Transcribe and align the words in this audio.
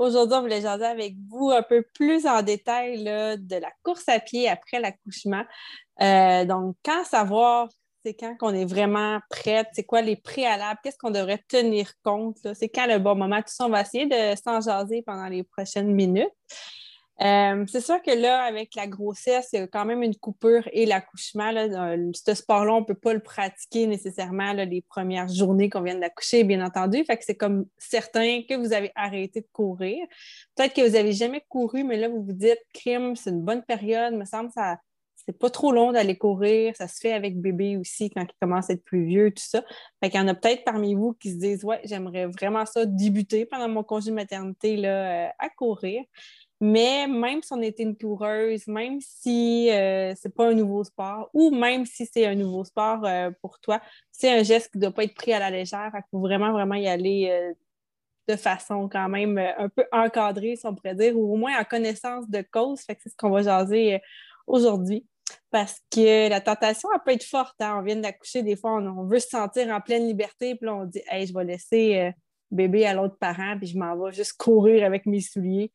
Aujourd'hui, 0.00 0.34
on 0.34 0.40
voulait 0.40 0.62
jaser 0.62 0.86
avec 0.86 1.14
vous 1.28 1.50
un 1.50 1.62
peu 1.62 1.82
plus 1.82 2.26
en 2.26 2.40
détail 2.40 3.04
de 3.04 3.56
la 3.56 3.70
course 3.82 4.08
à 4.08 4.18
pied 4.18 4.48
après 4.48 4.80
l'accouchement. 4.80 5.44
Euh, 6.00 6.46
donc, 6.46 6.74
quand 6.82 7.04
savoir, 7.04 7.68
c'est 8.02 8.14
quand 8.14 8.34
qu'on 8.38 8.54
est 8.54 8.64
vraiment 8.64 9.18
prête, 9.28 9.66
c'est 9.74 9.84
quoi 9.84 10.00
les 10.00 10.16
préalables, 10.16 10.80
qu'est-ce 10.82 10.96
qu'on 10.96 11.10
devrait 11.10 11.44
tenir 11.48 11.92
compte, 12.02 12.38
c'est 12.54 12.70
quand 12.70 12.86
le 12.86 12.98
bon 12.98 13.14
moment? 13.14 13.42
Tout 13.42 13.52
ça, 13.52 13.66
on 13.66 13.68
va 13.68 13.82
essayer 13.82 14.06
de 14.06 14.34
s'en 14.42 14.62
jaser 14.62 15.02
pendant 15.02 15.26
les 15.26 15.42
prochaines 15.42 15.92
minutes. 15.92 16.32
Euh, 17.22 17.66
c'est 17.68 17.82
sûr 17.82 18.00
que 18.00 18.10
là, 18.10 18.42
avec 18.44 18.74
la 18.74 18.86
grossesse, 18.86 19.50
il 19.52 19.60
y 19.60 19.62
a 19.62 19.66
quand 19.66 19.84
même 19.84 20.02
une 20.02 20.16
coupure 20.16 20.66
et 20.72 20.86
l'accouchement. 20.86 21.52
Ce 22.14 22.34
sport-là, 22.34 22.72
on 22.72 22.80
ne 22.80 22.84
peut 22.86 22.94
pas 22.94 23.12
le 23.12 23.20
pratiquer 23.20 23.86
nécessairement 23.86 24.54
les 24.54 24.80
premières 24.80 25.28
journées 25.28 25.68
qu'on 25.68 25.82
vient 25.82 25.98
d'accoucher, 25.98 26.44
bien 26.44 26.64
entendu. 26.64 27.04
Fait 27.04 27.18
que 27.18 27.24
c'est 27.24 27.36
comme 27.36 27.66
certain 27.76 28.42
que 28.48 28.54
vous 28.54 28.72
avez 28.72 28.90
arrêté 28.94 29.42
de 29.42 29.48
courir. 29.52 29.98
Peut-être 30.56 30.74
que 30.74 30.80
vous 30.80 30.94
n'avez 30.94 31.12
jamais 31.12 31.44
couru, 31.48 31.84
mais 31.84 31.98
là, 31.98 32.08
vous 32.08 32.22
vous 32.22 32.32
dites, 32.32 32.60
crime, 32.72 33.14
c'est 33.16 33.30
une 33.30 33.42
bonne 33.42 33.62
période, 33.62 34.14
me 34.14 34.24
semble 34.24 34.50
ça 34.50 34.78
c'est 35.26 35.38
pas 35.38 35.50
trop 35.50 35.72
long 35.72 35.92
d'aller 35.92 36.16
courir. 36.16 36.74
Ça 36.76 36.88
se 36.88 36.98
fait 36.98 37.12
avec 37.12 37.40
bébé 37.40 37.76
aussi 37.76 38.10
quand 38.10 38.22
il 38.22 38.34
commence 38.40 38.70
à 38.70 38.74
être 38.74 38.84
plus 38.84 39.04
vieux, 39.04 39.30
tout 39.30 39.42
ça. 39.42 39.62
Fait 40.02 40.10
qu'il 40.10 40.20
y 40.20 40.22
en 40.22 40.28
a 40.28 40.34
peut-être 40.34 40.64
parmi 40.64 40.94
vous 40.94 41.12
qui 41.14 41.30
se 41.30 41.36
disent 41.36 41.64
Ouais, 41.64 41.80
j'aimerais 41.84 42.26
vraiment 42.26 42.66
ça 42.66 42.86
débuter 42.86 43.46
pendant 43.46 43.68
mon 43.68 43.82
congé 43.82 44.10
de 44.10 44.16
maternité 44.16 44.76
là, 44.76 45.28
euh, 45.28 45.30
à 45.38 45.48
courir. 45.50 46.02
Mais 46.62 47.06
même 47.06 47.42
si 47.42 47.52
on 47.54 47.62
était 47.62 47.84
une 47.84 47.96
coureuse, 47.96 48.66
même 48.66 49.00
si 49.00 49.70
euh, 49.70 50.12
c'est 50.14 50.34
pas 50.34 50.48
un 50.50 50.54
nouveau 50.54 50.84
sport, 50.84 51.30
ou 51.32 51.50
même 51.50 51.86
si 51.86 52.04
c'est 52.04 52.26
un 52.26 52.34
nouveau 52.34 52.64
sport 52.64 53.02
euh, 53.06 53.30
pour 53.40 53.58
toi, 53.60 53.80
c'est 54.12 54.30
un 54.30 54.42
geste 54.42 54.70
qui 54.70 54.76
ne 54.76 54.82
doit 54.82 54.92
pas 54.92 55.04
être 55.04 55.14
pris 55.14 55.32
à 55.32 55.38
la 55.38 55.50
légère. 55.50 55.90
Il 55.94 56.02
faut 56.10 56.20
vraiment, 56.20 56.52
vraiment 56.52 56.74
y 56.74 56.86
aller 56.86 57.28
euh, 57.30 57.54
de 58.28 58.36
façon 58.36 58.90
quand 58.90 59.08
même 59.08 59.38
un 59.38 59.70
peu 59.70 59.86
encadrée, 59.90 60.54
si 60.56 60.66
on 60.66 60.74
pourrait 60.74 60.94
dire, 60.94 61.16
ou 61.16 61.32
au 61.32 61.36
moins 61.36 61.58
en 61.58 61.64
connaissance 61.64 62.28
de 62.28 62.42
cause. 62.42 62.80
c'est 62.86 63.08
ce 63.08 63.16
qu'on 63.16 63.30
va 63.30 63.42
jaser 63.42 63.98
aujourd'hui. 64.46 65.06
Parce 65.50 65.80
que 65.90 66.28
la 66.28 66.42
tentation, 66.42 66.90
elle 66.94 67.00
peut 67.04 67.12
être 67.12 67.24
forte. 67.24 67.56
Hein. 67.60 67.78
On 67.78 67.82
vient 67.82 67.96
d'accoucher, 67.96 68.42
des 68.42 68.56
fois, 68.56 68.72
on, 68.72 69.04
veut 69.06 69.18
se 69.18 69.28
sentir 69.28 69.68
en 69.74 69.80
pleine 69.80 70.06
liberté, 70.06 70.56
puis 70.56 70.66
là, 70.66 70.74
on 70.74 70.84
dit 70.84 71.02
Hey, 71.08 71.26
je 71.26 71.32
vais 71.32 71.44
laisser 71.44 72.12
bébé 72.50 72.84
à 72.84 72.92
l'autre 72.92 73.16
parent, 73.18 73.56
puis 73.56 73.68
je 73.68 73.78
m'en 73.78 73.96
vais 73.96 74.12
juste 74.12 74.34
courir 74.34 74.84
avec 74.84 75.06
mes 75.06 75.20
souliers 75.20 75.72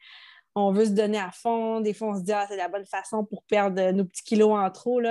on 0.56 0.72
veut 0.72 0.86
se 0.86 0.92
donner 0.92 1.20
à 1.20 1.32
fond. 1.32 1.82
Des 1.82 1.94
fois, 1.94 2.10
on 2.10 2.16
se 2.16 2.24
dit, 2.24 2.32
ah, 2.32 2.46
c'est 2.48 2.58
la 2.58 2.70
bonne 2.70 2.86
façon 2.86 3.26
pour 3.26 3.44
perdre 3.44 3.92
nos 3.92 4.06
petits 4.06 4.24
kilos 4.24 4.58
en 4.58 4.70
trop, 4.72 5.02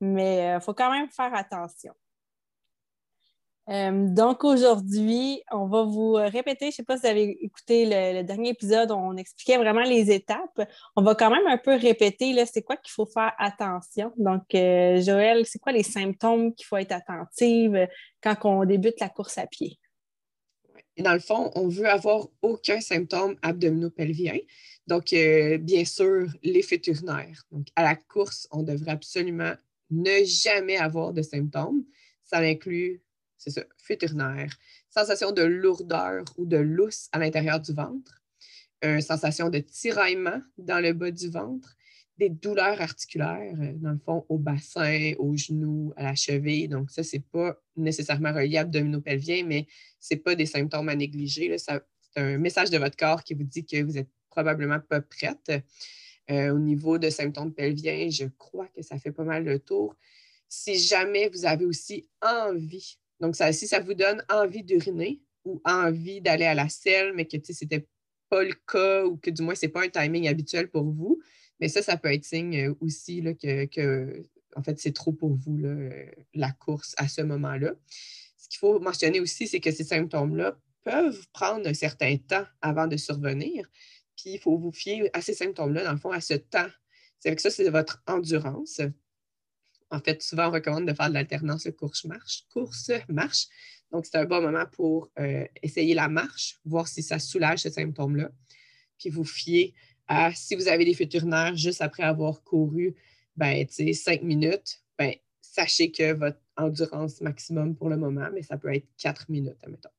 mais 0.00 0.36
il 0.36 0.56
euh, 0.56 0.60
faut 0.60 0.74
quand 0.74 0.90
même 0.90 1.10
faire 1.10 1.34
attention. 1.34 1.92
Euh, 3.68 4.08
donc 4.08 4.42
aujourd'hui, 4.42 5.40
on 5.52 5.66
va 5.66 5.84
vous 5.84 6.14
répéter, 6.14 6.66
je 6.66 6.66
ne 6.66 6.72
sais 6.72 6.82
pas 6.82 6.96
si 6.96 7.02
vous 7.02 7.08
avez 7.08 7.44
écouté 7.44 7.84
le, 7.86 8.22
dernier 8.22 8.50
épisode, 8.50 8.90
on 8.90 9.16
expliquait 9.16 9.56
vraiment 9.56 9.82
les 9.82 10.10
étapes. 10.10 10.68
On 10.96 11.02
va 11.02 11.14
quand 11.14 11.30
même 11.30 11.46
un 11.46 11.58
peu 11.58 11.76
répéter, 11.76 12.34
c'est 12.46 12.62
quoi 12.62 12.76
qu'il 12.76 12.92
faut 12.92 13.06
faire 13.06 13.32
attention. 13.38 14.12
Donc, 14.16 14.54
euh, 14.54 15.00
Joël, 15.00 15.46
c'est 15.46 15.60
quoi 15.60 15.72
les 15.72 15.84
symptômes 15.84 16.54
qu'il 16.54 16.66
faut 16.66 16.76
être 16.76 16.92
attentive 16.92 17.86
quand 18.20 18.36
on 18.44 18.64
débute 18.64 18.98
la 19.00 19.08
course 19.08 19.38
à 19.38 19.46
pied? 19.46 19.78
dans 20.98 21.14
le 21.14 21.20
fond, 21.20 21.50
on 21.54 21.68
veut 21.68 21.88
avoir 21.88 22.28
aucun 22.42 22.80
symptôme 22.80 23.36
abdominopelvien. 23.42 24.36
Donc, 24.86 25.12
euh, 25.12 25.58
bien 25.58 25.84
sûr, 25.84 26.26
l'effet 26.42 26.80
urinaire. 26.86 27.44
Donc, 27.50 27.68
à 27.76 27.82
la 27.82 27.94
course, 27.94 28.48
on 28.50 28.62
devrait 28.62 28.92
absolument 28.92 29.54
ne 29.90 30.24
jamais 30.24 30.76
avoir 30.76 31.12
de 31.12 31.22
symptômes. 31.22 31.84
Ça 32.24 32.38
inclut, 32.38 33.02
c'est 33.36 33.50
ça, 33.50 33.62
urinaire, 33.88 34.56
sensation 34.90 35.32
de 35.32 35.42
lourdeur 35.42 36.24
ou 36.36 36.46
de 36.46 36.56
lousse 36.56 37.08
à 37.12 37.18
l'intérieur 37.18 37.60
du 37.60 37.72
ventre, 37.72 38.22
une 38.82 39.00
sensation 39.00 39.50
de 39.50 39.58
tiraillement 39.58 40.40
dans 40.58 40.80
le 40.80 40.92
bas 40.92 41.10
du 41.10 41.28
ventre, 41.28 41.76
des 42.18 42.28
douleurs 42.28 42.80
articulaires, 42.80 43.54
euh, 43.60 43.72
dans 43.76 43.92
le 43.92 43.98
fond, 43.98 44.26
au 44.28 44.38
bassin, 44.38 45.12
aux 45.18 45.36
genoux, 45.36 45.92
à 45.96 46.02
la 46.02 46.14
cheville. 46.14 46.68
Donc, 46.68 46.90
ça, 46.90 47.02
ce 47.02 47.16
n'est 47.16 47.24
pas 47.32 47.56
nécessairement 47.76 48.32
relié 48.32 48.58
à 48.58 48.62
abdominopelvien, 48.62 49.44
mais 49.44 49.66
ce 50.00 50.14
n'est 50.14 50.20
pas 50.20 50.34
des 50.34 50.46
symptômes 50.46 50.88
à 50.88 50.96
négliger. 50.96 51.56
C'est 51.58 51.80
un 52.16 52.38
message 52.38 52.70
de 52.70 52.78
votre 52.78 52.96
corps 52.96 53.22
qui 53.22 53.34
vous 53.34 53.44
dit 53.44 53.64
que 53.64 53.82
vous 53.82 53.96
êtes 53.96 54.10
probablement 54.32 54.80
pas 54.80 55.00
prête. 55.00 55.52
Euh, 56.30 56.54
au 56.54 56.58
niveau 56.58 56.98
de 56.98 57.10
symptômes 57.10 57.52
pelviens, 57.52 58.08
je 58.10 58.24
crois 58.38 58.68
que 58.68 58.82
ça 58.82 58.98
fait 58.98 59.12
pas 59.12 59.24
mal 59.24 59.44
le 59.44 59.58
tour. 59.58 59.94
Si 60.48 60.78
jamais 60.78 61.28
vous 61.28 61.44
avez 61.44 61.64
aussi 61.64 62.08
envie, 62.20 62.98
donc 63.20 63.36
si 63.36 63.66
ça 63.66 63.80
vous 63.80 63.94
donne 63.94 64.24
envie 64.28 64.62
d'uriner 64.62 65.20
ou 65.44 65.60
envie 65.64 66.20
d'aller 66.20 66.44
à 66.44 66.54
la 66.54 66.68
selle, 66.68 67.12
mais 67.14 67.26
que 67.26 67.36
ce 67.42 67.64
n'était 67.64 67.86
pas 68.28 68.44
le 68.44 68.54
cas 68.66 69.04
ou 69.04 69.16
que 69.16 69.30
du 69.30 69.42
moins 69.42 69.54
ce 69.54 69.66
n'est 69.66 69.72
pas 69.72 69.84
un 69.84 69.88
timing 69.88 70.28
habituel 70.28 70.70
pour 70.70 70.84
vous, 70.84 71.20
mais 71.60 71.68
ça, 71.68 71.82
ça 71.82 71.96
peut 71.96 72.12
être 72.12 72.24
signe 72.24 72.68
euh, 72.68 72.74
aussi 72.80 73.20
là, 73.20 73.34
que, 73.34 74.22
en 74.56 74.62
fait, 74.62 74.78
c'est 74.78 74.92
trop 74.92 75.12
pour 75.12 75.34
vous, 75.34 75.60
la 76.34 76.52
course 76.52 76.94
à 76.98 77.08
ce 77.08 77.22
moment-là. 77.22 77.72
Ce 78.36 78.48
qu'il 78.48 78.58
faut 78.58 78.78
mentionner 78.80 79.20
aussi, 79.20 79.46
c'est 79.48 79.60
que 79.60 79.70
ces 79.70 79.84
symptômes-là 79.84 80.58
peuvent 80.84 81.26
prendre 81.32 81.68
un 81.68 81.74
certain 81.74 82.16
temps 82.16 82.44
avant 82.60 82.86
de 82.86 82.96
survenir. 82.96 83.66
Puis 84.22 84.34
il 84.34 84.38
faut 84.38 84.56
vous 84.56 84.70
fier 84.70 85.10
à 85.12 85.20
ces 85.20 85.34
symptômes-là, 85.34 85.82
dans 85.82 85.92
le 85.92 85.98
fond, 85.98 86.12
à 86.12 86.20
ce 86.20 86.34
temps. 86.34 86.68
C'est 87.18 87.28
avec 87.28 87.40
ça, 87.40 87.50
c'est 87.50 87.68
votre 87.70 88.02
endurance. 88.06 88.80
En 89.90 89.98
fait, 89.98 90.22
souvent, 90.22 90.48
on 90.48 90.52
recommande 90.52 90.86
de 90.86 90.94
faire 90.94 91.08
de 91.08 91.14
l'alternance 91.14 91.68
course-marche. 91.76 92.44
Course-marche. 92.52 93.48
Donc, 93.90 94.06
c'est 94.06 94.16
un 94.18 94.24
bon 94.24 94.40
moment 94.40 94.64
pour 94.70 95.10
euh, 95.18 95.44
essayer 95.60 95.94
la 95.94 96.08
marche, 96.08 96.60
voir 96.64 96.86
si 96.86 97.02
ça 97.02 97.18
soulage 97.18 97.60
ce 97.60 97.70
symptôme-là. 97.70 98.30
Puis 98.96 99.10
vous 99.10 99.24
fier 99.24 99.74
à, 100.06 100.32
si 100.32 100.54
vous 100.54 100.68
avez 100.68 100.84
des 100.84 100.94
futurnaires 100.94 101.56
juste 101.56 101.82
après 101.82 102.04
avoir 102.04 102.44
couru, 102.44 102.94
ben, 103.36 103.66
cinq 103.68 104.22
minutes, 104.22 104.82
ben, 104.96 105.14
sachez 105.40 105.90
que 105.90 106.12
votre 106.12 106.38
endurance 106.56 107.20
maximum 107.20 107.74
pour 107.74 107.88
le 107.88 107.96
moment, 107.96 108.28
mais 108.32 108.42
ça 108.42 108.56
peut 108.56 108.72
être 108.72 108.86
quatre 108.96 109.28
minutes, 109.28 109.58
admettons. 109.62 109.90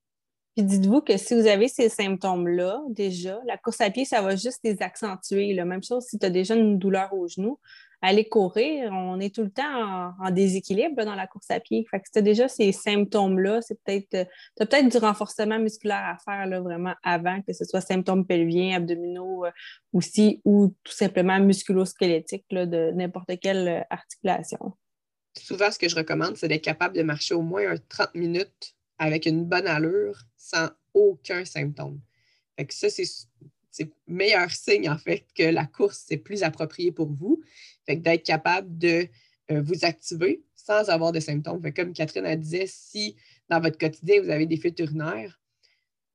Puis 0.55 0.65
dites-vous 0.65 1.01
que 1.01 1.17
si 1.17 1.33
vous 1.33 1.47
avez 1.47 1.67
ces 1.67 1.89
symptômes-là, 1.89 2.79
déjà, 2.89 3.39
la 3.47 3.57
course 3.57 3.81
à 3.81 3.89
pied, 3.89 4.05
ça 4.05 4.21
va 4.21 4.35
juste 4.35 4.59
les 4.63 4.83
accentuer. 4.83 5.55
Même 5.55 5.83
chose 5.83 6.05
si 6.05 6.19
tu 6.19 6.25
as 6.27 6.29
déjà 6.29 6.53
une 6.53 6.77
douleur 6.77 7.11
au 7.13 7.27
genou. 7.27 7.59
Aller 8.03 8.27
courir, 8.27 8.91
on 8.91 9.19
est 9.19 9.33
tout 9.33 9.43
le 9.43 9.49
temps 9.49 10.13
en, 10.19 10.29
déséquilibre 10.29 11.05
dans 11.05 11.15
la 11.15 11.25
course 11.25 11.49
à 11.49 11.59
pied. 11.59 11.87
Fait 11.89 11.99
que 11.99 12.05
si 12.05 12.11
tu 12.11 12.19
as 12.19 12.21
déjà 12.21 12.47
ces 12.49 12.71
symptômes-là, 12.71 13.61
c'est 13.61 13.81
peut-être 13.81 14.13
euh, 14.13 14.25
peut-être 14.57 14.89
du 14.89 14.97
renforcement 14.97 15.57
musculaire 15.57 16.03
à 16.03 16.17
faire 16.17 16.45
là, 16.45 16.59
vraiment 16.59 16.93
avant, 17.01 17.41
que 17.41 17.53
ce 17.53 17.63
soit 17.63 17.79
symptômes 17.79 18.27
pelviens, 18.27 18.75
abdominaux 18.75 19.45
euh, 19.45 19.51
aussi, 19.93 20.41
ou 20.43 20.75
tout 20.83 20.91
simplement 20.91 21.39
musculo-squelettiques 21.39 22.45
de 22.51 22.91
n'importe 22.91 23.39
quelle 23.41 23.87
articulation. 23.89 24.73
Souvent, 25.37 25.71
ce 25.71 25.79
que 25.79 25.87
je 25.87 25.95
recommande, 25.95 26.35
c'est 26.35 26.49
d'être 26.49 26.63
capable 26.63 26.97
de 26.97 27.03
marcher 27.03 27.33
au 27.35 27.41
moins 27.41 27.73
30 27.87 28.15
minutes 28.15 28.75
avec 28.97 29.25
une 29.25 29.45
bonne 29.45 29.67
allure 29.67 30.19
sans 30.37 30.69
aucun 30.93 31.45
symptôme. 31.45 31.99
Fait 32.57 32.71
ça, 32.71 32.89
c'est 32.89 33.03
le 33.79 33.91
meilleur 34.07 34.51
signe, 34.51 34.89
en 34.89 34.97
fait, 34.97 35.25
que 35.35 35.43
la 35.43 35.65
course, 35.65 36.03
c'est 36.07 36.17
plus 36.17 36.43
approprié 36.43 36.91
pour 36.91 37.11
vous. 37.11 37.41
D'être 37.87 38.23
capable 38.23 38.77
de 38.77 39.07
euh, 39.51 39.61
vous 39.61 39.83
activer 39.83 40.43
sans 40.55 40.89
avoir 40.89 41.11
de 41.11 41.19
symptômes. 41.19 41.61
Comme 41.73 41.93
Catherine 41.93 42.25
a 42.25 42.35
dit, 42.35 42.63
si 42.67 43.15
dans 43.49 43.59
votre 43.59 43.77
quotidien, 43.77 44.21
vous 44.21 44.29
avez 44.29 44.45
des 44.45 44.57
fuites 44.57 44.79
urinaires, 44.79 45.39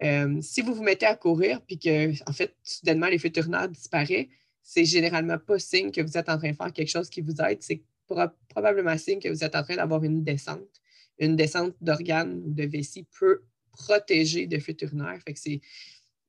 euh, 0.03 0.41
si 0.41 0.63
vous 0.63 0.75
vous 0.75 0.83
mettez 0.83 1.07
à 1.07 1.17
courir 1.17 1.61
puis 1.63 1.79
que, 1.79 2.13
en 2.29 2.33
fait, 2.33 2.55
soudainement, 2.63 3.09
les 3.09 3.19
fuites 3.19 3.37
urinaires 3.37 3.69
disparaissent, 3.69 4.29
c'est 4.63 4.85
généralement 4.85 5.39
pas 5.39 5.59
signe 5.59 5.91
que 5.91 6.01
vous 6.01 6.17
êtes 6.17 6.29
en 6.29 6.39
train 6.39 6.51
de 6.51 6.57
faire 6.57 6.73
quelque 6.73 6.91
chose 6.91 7.11
qui 7.11 7.21
vous 7.21 7.41
aide. 7.41 7.59
C'est 7.61 7.83
probablement 8.49 8.97
signe 8.97 9.19
que 9.19 9.29
vous 9.29 9.45
êtes 9.45 9.57
en 9.57 9.63
train 9.63 9.77
d'avoir 9.77 10.05
une 10.05 10.23
descente 10.23 10.81
une 11.19 11.37
descente 11.37 11.75
d'organes 11.81 12.43
ou 12.44 12.53
de 12.53 12.65
vessie 12.65 13.06
peut 13.19 13.43
protéger 13.73 14.47
de 14.47 14.59
fuite 14.59 14.82
urinaire. 14.82 15.19
Fait 15.25 15.35
que 15.35 15.41
c'est 15.41 15.61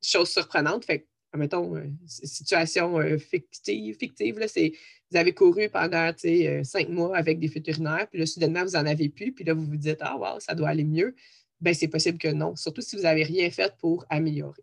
chose 0.02 0.30
surprenante. 0.30 0.86
Fait 0.86 1.02
que, 1.02 1.38
mettons, 1.38 1.76
euh, 1.76 1.90
situation 2.06 3.00
euh, 3.00 3.18
fictive, 3.18 3.98
fictive 3.98 4.40
là, 4.40 4.48
c'est 4.48 4.74
vous 5.12 5.18
avez 5.18 5.34
couru 5.34 5.70
pendant 5.70 6.12
euh, 6.26 6.64
cinq 6.64 6.90
mois 6.90 7.18
avec 7.18 7.40
des 7.40 7.48
fuites 7.48 7.68
urinaires, 7.68 8.08
puis 8.10 8.20
là, 8.20 8.26
soudainement, 8.26 8.64
vous 8.64 8.72
n'en 8.72 8.86
avez 8.86 9.10
plus, 9.10 9.32
puis 9.32 9.44
là, 9.44 9.54
vous 9.54 9.66
vous 9.66 9.78
dites 9.78 9.98
Ah, 10.02 10.18
wow, 10.18 10.40
ça 10.40 10.54
doit 10.54 10.70
aller 10.70 10.84
mieux. 10.84 11.16
Bien, 11.60 11.74
c'est 11.74 11.88
possible 11.88 12.18
que 12.18 12.30
non, 12.30 12.56
surtout 12.56 12.82
si 12.82 12.96
vous 12.96 13.02
n'avez 13.02 13.24
rien 13.24 13.50
fait 13.50 13.74
pour 13.80 14.06
améliorer. 14.10 14.62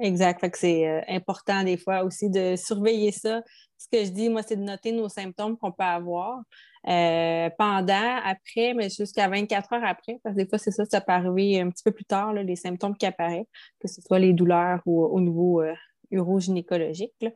Exact. 0.00 0.40
Fait 0.40 0.50
que 0.50 0.58
c'est 0.58 1.04
important 1.08 1.62
des 1.62 1.76
fois 1.76 2.02
aussi 2.04 2.30
de 2.30 2.56
surveiller 2.56 3.12
ça. 3.12 3.42
Ce 3.76 3.86
que 3.86 4.02
je 4.02 4.10
dis, 4.10 4.30
moi, 4.30 4.42
c'est 4.42 4.56
de 4.56 4.62
noter 4.62 4.92
nos 4.92 5.10
symptômes 5.10 5.58
qu'on 5.58 5.70
peut 5.70 5.84
avoir 5.84 6.42
euh, 6.88 7.50
pendant, 7.58 8.16
après, 8.24 8.72
mais 8.74 8.88
jusqu'à 8.88 9.28
24 9.28 9.72
heures 9.74 9.84
après. 9.84 10.18
Parce 10.22 10.34
que 10.34 10.40
des 10.40 10.48
fois, 10.48 10.58
c'est 10.58 10.70
ça, 10.70 10.84
ça 10.84 11.00
peut 11.00 11.12
arriver 11.12 11.60
un 11.60 11.70
petit 11.70 11.82
peu 11.84 11.92
plus 11.92 12.04
tard, 12.04 12.32
les 12.32 12.56
symptômes 12.56 12.96
qui 12.96 13.06
apparaissent, 13.06 13.46
que 13.80 13.88
ce 13.88 14.00
soit 14.00 14.18
les 14.18 14.32
douleurs 14.32 14.80
ou 14.86 15.04
au 15.04 15.20
niveau 15.20 15.60
euh, 15.62 15.74
urogynécologique. 16.10 17.26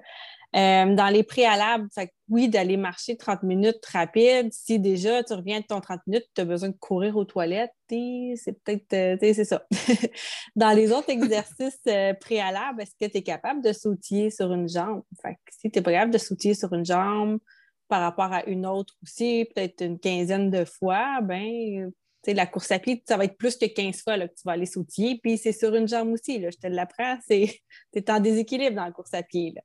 Euh, 0.57 0.95
dans 0.95 1.09
les 1.09 1.25
préalables, 1.25 1.89
oui, 2.29 2.49
d'aller 2.49 2.77
marcher 2.77 3.17
30 3.17 3.43
minutes 3.43 3.85
rapide. 3.93 4.53
Si 4.53 4.79
déjà 4.79 5.25
tu 5.25 5.35
reviens 5.35 5.61
de 5.61 5.67
ton 5.67 5.81
30 5.81 6.01
minutes, 6.07 6.27
tu 6.33 6.41
as 6.43 6.45
besoin 6.45 6.69
de 6.69 6.77
courir 6.79 7.17
aux 7.17 7.25
toilettes, 7.25 7.73
c'est 7.89 8.57
peut-être, 8.65 8.93
euh, 8.95 9.17
c'est 9.21 9.45
ça. 9.45 9.67
dans 10.57 10.71
les 10.71 10.93
autres 10.93 11.11
exercices 11.11 11.83
préalables, 12.21 12.81
est-ce 12.81 12.95
que 12.99 13.11
tu 13.11 13.19
es 13.19 13.23
capable 13.23 13.63
de 13.63 13.73
sautiller 13.73 14.31
sur 14.31 14.53
une 14.53 14.69
jambe? 14.69 15.03
si 15.51 15.71
tu 15.73 15.81
es 15.81 15.83
pas 15.83 15.91
capable 15.91 16.13
de 16.13 16.19
sautiller 16.19 16.55
sur 16.55 16.73
une 16.73 16.85
jambe 16.85 17.41
par 17.89 18.01
rapport 18.01 18.33
à 18.33 18.45
une 18.47 18.67
autre 18.67 18.95
aussi, 19.03 19.49
peut-être 19.55 19.83
une 19.83 19.99
quinzaine 19.99 20.51
de 20.51 20.65
fois, 20.65 21.21
ben 21.23 21.91
la 22.27 22.47
course 22.47 22.71
à 22.71 22.79
pied, 22.79 23.03
ça 23.07 23.17
va 23.17 23.25
être 23.25 23.37
plus 23.37 23.57
que 23.57 23.67
15 23.67 24.03
fois 24.03 24.19
que 24.19 24.25
tu 24.25 24.43
vas 24.45 24.53
aller 24.53 24.67
sautiller, 24.67 25.21
puis 25.23 25.37
c'est 25.37 25.53
sur 25.53 25.75
une 25.75 25.87
jambe 25.87 26.13
aussi, 26.13 26.39
là, 26.39 26.49
je 26.51 26.57
te 26.57 26.67
l'apprends, 26.67 27.19
tu 27.29 27.51
es 27.95 28.11
en 28.11 28.21
déséquilibre 28.21 28.77
dans 28.77 28.85
la 28.85 28.93
course 28.93 29.13
à 29.13 29.23
pied. 29.23 29.55
Là. 29.55 29.63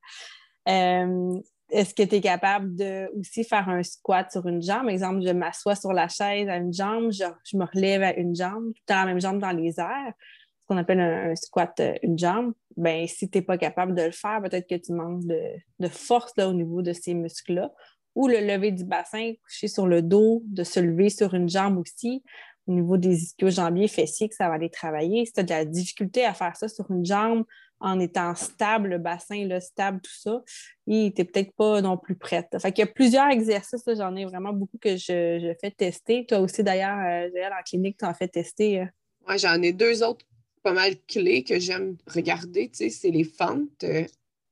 Euh, 0.68 1.40
est-ce 1.70 1.94
que 1.94 2.02
tu 2.02 2.16
es 2.16 2.20
capable 2.20 2.74
de 2.74 3.08
aussi 3.18 3.44
faire 3.44 3.68
un 3.68 3.82
squat 3.82 4.30
sur 4.30 4.46
une 4.46 4.60
jambe? 4.60 4.88
Exemple, 4.88 5.22
je 5.24 5.32
m'assois 5.32 5.76
sur 5.76 5.92
la 5.92 6.08
chaise 6.08 6.48
à 6.48 6.56
une 6.56 6.72
jambe, 6.72 7.12
je, 7.12 7.56
me 7.56 7.64
relève 7.64 8.02
à 8.02 8.14
une 8.14 8.34
jambe, 8.34 8.72
tout 8.74 8.92
à 8.92 8.96
la 8.96 9.06
même 9.06 9.20
jambe 9.20 9.38
dans 9.38 9.52
les 9.52 9.78
airs, 9.78 10.12
ce 10.60 10.66
qu'on 10.66 10.76
appelle 10.76 11.00
un, 11.00 11.34
squat 11.36 11.78
euh, 11.80 11.94
une 12.02 12.18
jambe. 12.18 12.52
Ben, 12.76 13.06
si 13.06 13.30
tu 13.30 13.38
n'es 13.38 13.42
pas 13.42 13.56
capable 13.56 13.94
de 13.94 14.02
le 14.02 14.10
faire, 14.10 14.40
peut-être 14.42 14.68
que 14.68 14.74
tu 14.74 14.92
manques 14.92 15.24
de, 15.24 15.88
force 15.88 16.32
là, 16.36 16.48
au 16.48 16.52
niveau 16.52 16.82
de 16.82 16.92
ces 16.92 17.14
muscles-là. 17.14 17.72
Ou 18.14 18.28
le 18.28 18.40
lever 18.40 18.72
du 18.72 18.84
bassin, 18.84 19.32
coucher 19.44 19.68
sur 19.68 19.86
le 19.86 20.02
dos, 20.02 20.42
de 20.46 20.64
se 20.64 20.80
lever 20.80 21.10
sur 21.10 21.34
une 21.34 21.48
jambe 21.48 21.78
aussi. 21.78 22.22
Au 22.66 22.72
niveau 22.72 22.96
des 22.96 23.22
ischio-jambiers 23.24 23.88
fessiers, 23.88 24.28
que 24.28 24.34
ça 24.34 24.48
va 24.48 24.54
aller 24.54 24.70
travailler. 24.70 25.24
Si 25.24 25.32
tu 25.32 25.40
as 25.40 25.42
de 25.44 25.50
la 25.50 25.64
difficulté 25.64 26.24
à 26.24 26.34
faire 26.34 26.56
ça 26.56 26.68
sur 26.68 26.90
une 26.90 27.04
jambe, 27.04 27.44
en 27.80 27.98
étant 27.98 28.34
stable, 28.34 28.88
le 28.88 28.98
bassin 28.98 29.46
là, 29.46 29.60
stable, 29.60 30.00
tout 30.02 30.12
ça, 30.14 30.42
il 30.86 31.04
n'était 31.04 31.24
peut-être 31.24 31.52
pas 31.54 31.80
non 31.80 31.96
plus 31.96 32.14
prête. 32.14 32.54
Fait 32.60 32.72
qu'il 32.72 32.84
y 32.84 32.88
a 32.88 32.92
plusieurs 32.92 33.28
exercices, 33.30 33.82
j'en 33.96 34.14
ai 34.16 34.26
vraiment 34.26 34.52
beaucoup 34.52 34.78
que 34.78 34.96
je, 34.96 35.54
fais 35.60 35.70
tester. 35.70 36.26
Toi 36.26 36.40
aussi, 36.40 36.62
d'ailleurs, 36.62 36.98
euh, 36.98 37.48
en 37.48 37.62
clinique, 37.64 37.96
tu 37.98 38.04
en 38.04 38.14
fais 38.14 38.28
tester. 38.28 38.86
Moi, 39.26 39.34
euh. 39.34 39.38
j'en 39.38 39.60
ai 39.62 39.72
deux 39.72 40.02
autres 40.02 40.26
pas 40.62 40.72
mal 40.72 40.94
clés 41.08 41.42
que 41.42 41.58
j'aime 41.58 41.96
regarder. 42.06 42.70
c'est 42.72 43.10
les 43.10 43.24
fentes, 43.24 43.84
euh, 43.84 44.04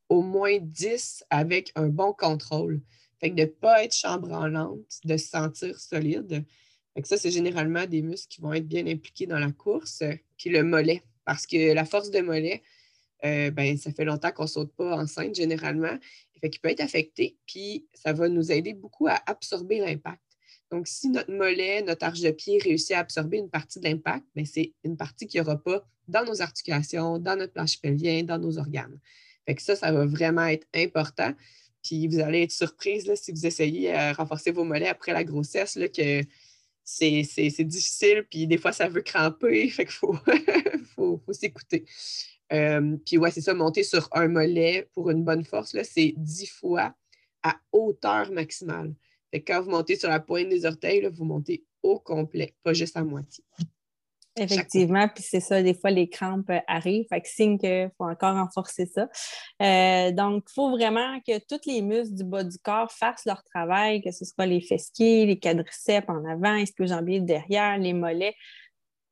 au 0.09 0.23
moins 0.23 0.57
10 0.59 1.25
avec 1.29 1.71
un 1.75 1.89
bon 1.89 2.15
contrôle. 2.15 2.81
Fait 3.21 3.31
que 3.31 3.35
de 3.35 3.43
ne 3.43 3.47
pas 3.47 3.85
être 3.85 3.95
chambranlante, 3.95 5.01
de 5.05 5.17
se 5.17 5.29
sentir 5.29 5.79
solide. 5.79 6.45
Fait 6.95 7.03
que 7.03 7.09
ça, 7.09 7.17
c'est 7.17 7.31
généralement 7.31 7.87
des 7.87 8.03
muscles 8.03 8.29
qui 8.29 8.41
vont 8.41 8.53
être 8.53 8.67
bien 8.67 8.87
impliqués 8.87 9.27
dans 9.27 9.39
la 9.39 9.53
course. 9.53 10.03
Puis 10.37 10.51
le 10.51 10.63
mollet, 10.63 11.03
parce 11.25 11.47
que 11.47 11.73
la 11.73 11.85
force 11.85 12.11
de 12.11 12.21
mollet, 12.21 12.63
euh, 13.25 13.51
ben, 13.51 13.77
ça 13.77 13.93
fait 13.93 14.05
longtemps 14.05 14.31
qu'on 14.31 14.45
ne 14.45 14.49
saute 14.49 14.73
pas 14.75 14.97
enceinte 14.97 15.35
généralement. 15.35 15.99
Fait 16.41 16.51
qu'il 16.51 16.61
peut 16.61 16.69
être 16.69 16.81
affecté, 16.81 17.37
puis 17.47 17.89
ça 17.93 18.13
va 18.13 18.29
nous 18.29 18.53
aider 18.53 18.73
beaucoup 18.73 19.09
à 19.09 19.21
absorber 19.27 19.81
l'impact. 19.81 20.23
Donc, 20.71 20.87
si 20.87 21.09
notre 21.09 21.33
mollet, 21.33 21.83
notre 21.83 22.05
arche 22.05 22.21
de 22.21 22.31
pied 22.31 22.59
réussit 22.59 22.93
à 22.93 23.01
absorber 23.01 23.39
une 23.39 23.51
partie 23.51 23.81
de 23.81 23.85
l'impact, 23.85 24.25
ben, 24.37 24.47
c'est 24.47 24.73
une 24.85 24.97
partie 24.97 25.27
qu'il 25.27 25.41
n'y 25.41 25.47
aura 25.47 25.57
pas 25.57 25.85
dans 26.07 26.25
nos 26.25 26.41
articulations, 26.41 27.19
dans 27.19 27.37
notre 27.37 27.53
planche 27.53 27.81
pelvien, 27.81 28.23
dans 28.23 28.39
nos 28.39 28.59
organes. 28.59 28.99
Fait 29.47 29.55
que 29.55 29.63
ça, 29.63 29.77
ça 29.77 29.91
va 29.93 30.07
vraiment 30.07 30.47
être 30.47 30.67
important. 30.75 31.33
Puis 31.83 32.09
vous 32.09 32.19
allez 32.21 32.43
être 32.43 32.53
surprise 32.53 33.07
là, 33.07 33.17
si 33.17 33.33
vous 33.33 33.47
essayez 33.47 33.93
à 33.93 34.13
renforcer 34.13 34.51
vos 34.51 34.65
mollets 34.65 34.89
après 34.89 35.13
la 35.13 35.25
grossesse, 35.25 35.77
là, 35.77 35.89
que 35.89 36.23
c'est 36.85 37.65
difficile, 37.65 38.27
puis 38.31 38.47
des 38.47 38.59
fois, 38.59 38.73
ça 38.73 38.89
veut 38.89 39.03
cramper. 39.03 39.69
Fait 39.71 39.85
qu'il 39.85 39.95
faut, 39.95 40.17
faut, 40.95 41.21
faut 41.25 41.33
s'écouter. 41.33 41.85
Euh, 42.53 42.97
puis 43.05 43.19
ouais, 43.19 43.31
c'est 43.31 43.41
ça, 43.41 43.55
monter 43.55 43.83
sur 43.83 44.09
un 44.13 44.29
mollet 44.29 44.89
pour 44.95 45.11
une 45.11 45.25
bonne 45.25 45.45
force, 45.45 45.77
c'est 45.83 46.15
10 46.17 46.47
fois 46.47 46.95
à 47.43 47.57
hauteur 47.73 48.33
maximale. 48.33 48.95
Fait 49.31 49.43
quand 49.43 49.61
vous 49.63 49.71
montez 49.71 49.97
sur 49.97 50.09
la 50.09 50.21
pointe 50.21 50.49
des 50.49 50.65
orteils, 50.65 51.07
vous 51.13 51.25
montez 51.25 51.65
au 51.83 51.99
complet, 51.99 52.55
pas 52.63 52.73
juste 52.73 52.97
à 52.97 53.05
moitié. 53.05 53.45
Effectivement, 54.39 55.09
puis 55.09 55.25
c'est 55.27 55.41
ça, 55.41 55.63
des 55.63 55.75
fois 55.75 55.91
les 55.91 56.09
crampes 56.09 56.51
euh, 56.51 56.61
arrivent, 56.67 57.07
fait 57.09 57.21
que 57.21 57.29
signe 57.29 57.59
qu'il 57.59 57.91
faut 57.97 58.05
encore 58.05 58.35
renforcer 58.35 58.87
ça. 58.87 59.09
Euh, 59.63 60.13
donc, 60.13 60.45
il 60.49 60.53
faut 60.55 60.71
vraiment 60.71 61.21
que 61.27 61.39
tous 61.39 61.67
les 61.67 61.83
muscles 61.83 62.15
du 62.15 62.25
bas 62.25 62.45
du 62.45 62.59
corps 62.59 62.91
fassent 62.93 63.25
leur 63.27 63.43
travail, 63.45 64.03
que 64.03 64.11
ce 64.13 64.25
soit 64.25 64.47
les 64.47 64.61
fessiers, 64.61 65.27
les 65.27 65.39
quadriceps 65.39 66.09
en 66.09 66.25
avant, 66.25 66.55
les 66.55 66.87
jambiers 66.87 67.21
derrière, 67.21 67.79
les 67.79 67.93
mollets, 67.93 68.35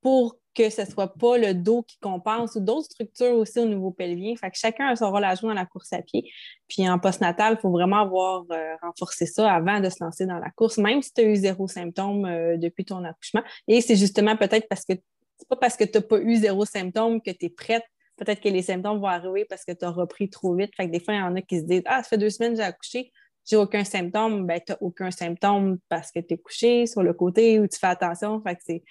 pour 0.00 0.38
que 0.54 0.70
ce 0.70 0.82
ne 0.82 0.86
soit 0.86 1.12
pas 1.12 1.36
le 1.36 1.52
dos 1.52 1.82
qui 1.82 1.98
compense 1.98 2.54
ou 2.54 2.60
d'autres 2.60 2.86
structures 2.86 3.34
aussi 3.36 3.58
au 3.58 3.66
niveau 3.66 3.90
pelvien. 3.90 4.34
Fait 4.36 4.50
que 4.50 4.56
chacun 4.56 4.86
a 4.86 4.96
son 4.96 5.10
rôle 5.10 5.24
à 5.24 5.34
jouer 5.34 5.48
dans 5.48 5.54
la 5.54 5.66
course 5.66 5.92
à 5.92 6.00
pied. 6.00 6.30
Puis 6.66 6.88
en 6.88 6.98
postnatal, 6.98 7.56
il 7.58 7.60
faut 7.60 7.70
vraiment 7.70 8.00
avoir 8.00 8.44
euh, 8.50 8.74
renforcé 8.80 9.26
ça 9.26 9.52
avant 9.52 9.80
de 9.80 9.90
se 9.90 10.02
lancer 10.02 10.24
dans 10.24 10.38
la 10.38 10.50
course, 10.50 10.78
même 10.78 11.02
si 11.02 11.12
tu 11.12 11.20
as 11.20 11.24
eu 11.24 11.36
zéro 11.36 11.68
symptôme 11.68 12.22
depuis 12.56 12.86
ton 12.86 13.04
accouchement. 13.04 13.42
Et 13.68 13.82
c'est 13.82 13.96
justement 13.96 14.36
peut-être 14.36 14.66
parce 14.68 14.86
que 14.86 14.94
c'est 15.38 15.48
pas 15.48 15.56
parce 15.56 15.76
que 15.76 15.84
tu 15.84 15.98
n'as 15.98 16.02
pas 16.02 16.18
eu 16.18 16.36
zéro 16.36 16.64
symptôme 16.64 17.20
que 17.20 17.30
tu 17.30 17.46
es 17.46 17.50
prête. 17.50 17.84
Peut-être 18.16 18.40
que 18.40 18.48
les 18.48 18.62
symptômes 18.62 18.98
vont 18.98 19.08
arriver 19.08 19.44
parce 19.44 19.64
que 19.64 19.72
tu 19.72 19.84
as 19.84 19.90
repris 19.90 20.30
trop 20.30 20.54
vite. 20.54 20.70
Fait 20.76 20.86
que 20.86 20.92
des 20.92 21.00
fois, 21.00 21.14
il 21.14 21.18
y 21.18 21.22
en 21.22 21.36
a 21.36 21.42
qui 21.42 21.60
se 21.60 21.64
disent 21.64 21.82
Ah, 21.86 22.02
ça 22.02 22.08
fait 22.10 22.18
deux 22.18 22.30
semaines 22.30 22.52
que 22.52 22.58
j'ai 22.58 22.64
accouché, 22.64 23.12
j'ai 23.44 23.56
aucun 23.56 23.84
symptôme. 23.84 24.46
Ben, 24.46 24.60
tu 24.64 24.72
n'as 24.72 24.78
aucun 24.80 25.10
symptôme 25.10 25.78
parce 25.88 26.10
que 26.10 26.20
tu 26.20 26.34
es 26.34 26.38
couché 26.38 26.86
sur 26.86 27.02
le 27.02 27.12
côté 27.12 27.60
ou 27.60 27.66
tu 27.66 27.78
fais 27.78 27.88
attention. 27.88 28.40
Fait 28.42 28.56
que 28.56 28.82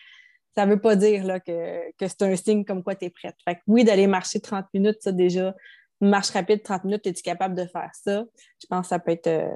ça 0.56 0.66
ne 0.66 0.72
veut 0.72 0.80
pas 0.80 0.96
dire 0.96 1.24
là, 1.26 1.40
que, 1.40 1.82
c'est 2.00 2.22
un 2.22 2.36
signe 2.36 2.64
comme 2.64 2.84
quoi 2.84 2.96
tu 2.96 3.06
es 3.06 3.10
prête. 3.10 3.36
Fait 3.44 3.60
oui, 3.68 3.84
d'aller 3.84 4.08
marcher 4.08 4.40
30 4.40 4.66
minutes, 4.74 5.02
ça 5.02 5.12
déjà, 5.12 5.54
marche 6.00 6.30
rapide, 6.30 6.64
30 6.64 6.86
minutes, 6.86 7.08
es-tu 7.08 7.24
capable 7.24 7.56
de 7.56 7.66
faire 7.66 7.92
ça? 7.94 8.24
Je 8.62 8.68
pense 8.68 8.84
que 8.84 8.88
ça 8.90 9.00
peut 9.00 9.12
être 9.12 9.28
euh, 9.28 9.50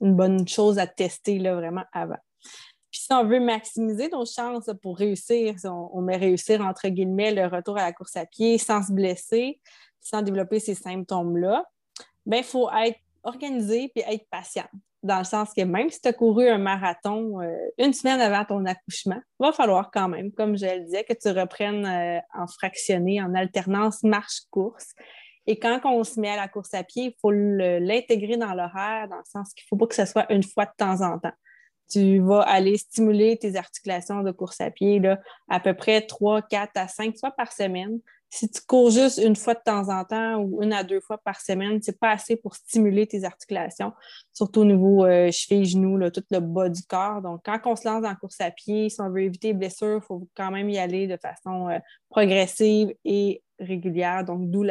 une 0.00 0.14
bonne 0.14 0.46
chose 0.46 0.78
à 0.78 0.86
tester 0.86 1.38
là, 1.38 1.54
vraiment 1.54 1.84
avant. 1.92 2.18
Puis 2.90 3.02
si 3.02 3.12
on 3.12 3.24
veut 3.24 3.40
maximiser 3.40 4.08
nos 4.08 4.24
chances 4.24 4.70
pour 4.82 4.96
réussir, 4.96 5.58
si 5.58 5.66
on, 5.66 6.00
met 6.00 6.16
réussir 6.16 6.60
entre 6.62 6.88
guillemets 6.88 7.34
le 7.34 7.46
retour 7.46 7.76
à 7.76 7.82
la 7.82 7.92
course 7.92 8.16
à 8.16 8.24
pied 8.24 8.58
sans 8.58 8.82
se 8.82 8.92
blesser, 8.92 9.60
sans 10.00 10.22
développer 10.22 10.58
ces 10.60 10.74
symptômes-là, 10.74 11.64
bien, 12.24 12.38
il 12.38 12.44
faut 12.44 12.70
être 12.70 12.98
organisé 13.24 13.92
et 13.94 14.00
être 14.00 14.26
patient 14.30 14.66
dans 15.02 15.18
le 15.18 15.24
sens 15.24 15.52
que 15.54 15.62
même 15.62 15.90
si 15.90 16.00
tu 16.00 16.08
as 16.08 16.12
couru 16.12 16.48
un 16.48 16.58
marathon 16.58 17.40
euh, 17.40 17.56
une 17.78 17.92
semaine 17.92 18.20
avant 18.20 18.44
ton 18.44 18.64
accouchement, 18.64 19.20
il 19.40 19.46
va 19.46 19.52
falloir 19.52 19.90
quand 19.92 20.08
même, 20.08 20.32
comme 20.32 20.56
je 20.56 20.66
le 20.66 20.84
disais, 20.84 21.04
que 21.04 21.12
tu 21.12 21.28
reprennes 21.28 21.86
euh, 21.86 22.18
en 22.34 22.46
fractionné, 22.46 23.22
en 23.22 23.34
alternance 23.34 24.02
marche-course. 24.02 24.94
Et 25.46 25.58
quand 25.58 25.80
on 25.84 26.04
se 26.04 26.20
met 26.20 26.30
à 26.30 26.36
la 26.36 26.48
course 26.48 26.74
à 26.74 26.82
pied, 26.82 27.04
il 27.04 27.14
faut 27.20 27.30
l'intégrer 27.30 28.36
dans 28.36 28.54
l'horaire, 28.54 29.08
dans 29.08 29.16
le 29.16 29.24
sens 29.24 29.54
qu'il 29.54 29.64
ne 29.64 29.68
faut 29.68 29.76
pas 29.76 29.86
que 29.86 29.94
ce 29.94 30.04
soit 30.04 30.30
une 30.32 30.42
fois 30.42 30.66
de 30.66 30.72
temps 30.76 31.00
en 31.00 31.18
temps. 31.18 31.32
Tu 31.88 32.20
vas 32.20 32.40
aller 32.42 32.76
stimuler 32.76 33.36
tes 33.38 33.56
articulations 33.56 34.22
de 34.22 34.30
course 34.30 34.60
à 34.60 34.70
pied 34.70 34.98
là, 34.98 35.18
à 35.48 35.60
peu 35.60 35.74
près 35.74 36.02
3, 36.02 36.42
4 36.42 36.70
à 36.76 36.88
5 36.88 37.18
fois 37.18 37.30
par 37.30 37.52
semaine 37.52 38.00
si 38.30 38.48
tu 38.50 38.60
cours 38.66 38.90
juste 38.90 39.18
une 39.18 39.36
fois 39.36 39.54
de 39.54 39.60
temps 39.64 39.88
en 39.88 40.04
temps 40.04 40.38
ou 40.38 40.62
une 40.62 40.72
à 40.72 40.84
deux 40.84 41.00
fois 41.00 41.18
par 41.18 41.40
semaine, 41.40 41.80
c'est 41.82 41.98
pas 41.98 42.10
assez 42.10 42.36
pour 42.36 42.54
stimuler 42.54 43.06
tes 43.06 43.24
articulations, 43.24 43.92
surtout 44.32 44.60
au 44.60 44.64
niveau 44.64 45.04
euh, 45.04 45.30
cheville, 45.30 45.64
genoux, 45.64 45.98
tout 46.10 46.24
le 46.30 46.40
bas 46.40 46.68
du 46.68 46.82
corps. 46.82 47.22
Donc, 47.22 47.40
quand 47.44 47.58
on 47.64 47.76
se 47.76 47.88
lance 47.88 48.02
dans 48.02 48.08
la 48.08 48.16
course 48.16 48.40
à 48.40 48.50
pied, 48.50 48.90
si 48.90 49.00
on 49.00 49.08
veut 49.10 49.22
éviter 49.22 49.48
les 49.48 49.54
blessures, 49.54 50.00
il 50.02 50.06
faut 50.06 50.28
quand 50.36 50.50
même 50.50 50.68
y 50.68 50.78
aller 50.78 51.06
de 51.06 51.16
façon 51.16 51.68
euh, 51.68 51.78
progressive 52.10 52.94
et 53.04 53.42
régulière. 53.58 54.24
Donc, 54.24 54.50
d'où 54.50 54.64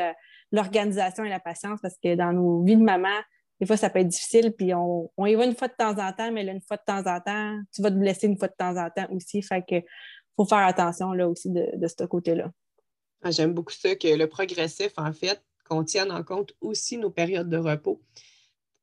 l'organisation 0.51 1.23
et 1.23 1.29
la 1.29 1.39
patience, 1.39 1.79
parce 1.81 1.97
que 2.01 2.15
dans 2.15 2.33
nos 2.33 2.63
vies 2.63 2.77
de 2.77 2.83
maman, 2.83 3.17
des 3.59 3.65
fois, 3.65 3.77
ça 3.77 3.89
peut 3.89 3.99
être 3.99 4.07
difficile, 4.07 4.51
puis 4.51 4.73
on, 4.73 5.09
y 5.25 5.35
va 5.35 5.45
une 5.45 5.55
fois 5.55 5.67
de 5.67 5.73
temps 5.77 5.97
en 5.97 6.11
temps, 6.13 6.31
mais 6.31 6.43
là, 6.43 6.51
une 6.53 6.61
fois 6.61 6.77
de 6.77 6.83
temps 6.85 6.99
en 6.99 7.19
temps, 7.19 7.59
tu 7.73 7.81
vas 7.81 7.89
te 7.89 7.95
blesser 7.95 8.27
une 8.27 8.37
fois 8.37 8.47
de 8.47 8.55
temps 8.57 8.77
en 8.77 8.89
temps 8.89 9.07
aussi. 9.11 9.41
Fait 9.41 9.63
que 9.67 9.75
faut 10.35 10.45
faire 10.45 10.59
attention 10.59 11.13
là 11.13 11.27
aussi 11.27 11.49
de 11.49 11.87
ce 11.87 12.03
côté-là. 12.03 12.51
Ah, 13.23 13.31
j'aime 13.31 13.53
beaucoup 13.53 13.73
ça, 13.73 13.95
que 13.95 14.07
le 14.07 14.27
progressif, 14.27 14.93
en 14.97 15.11
fait, 15.11 15.41
qu'on 15.67 15.83
tienne 15.83 16.11
en 16.11 16.23
compte 16.23 16.53
aussi 16.61 16.97
nos 16.97 17.09
périodes 17.09 17.49
de 17.49 17.57
repos. 17.57 18.01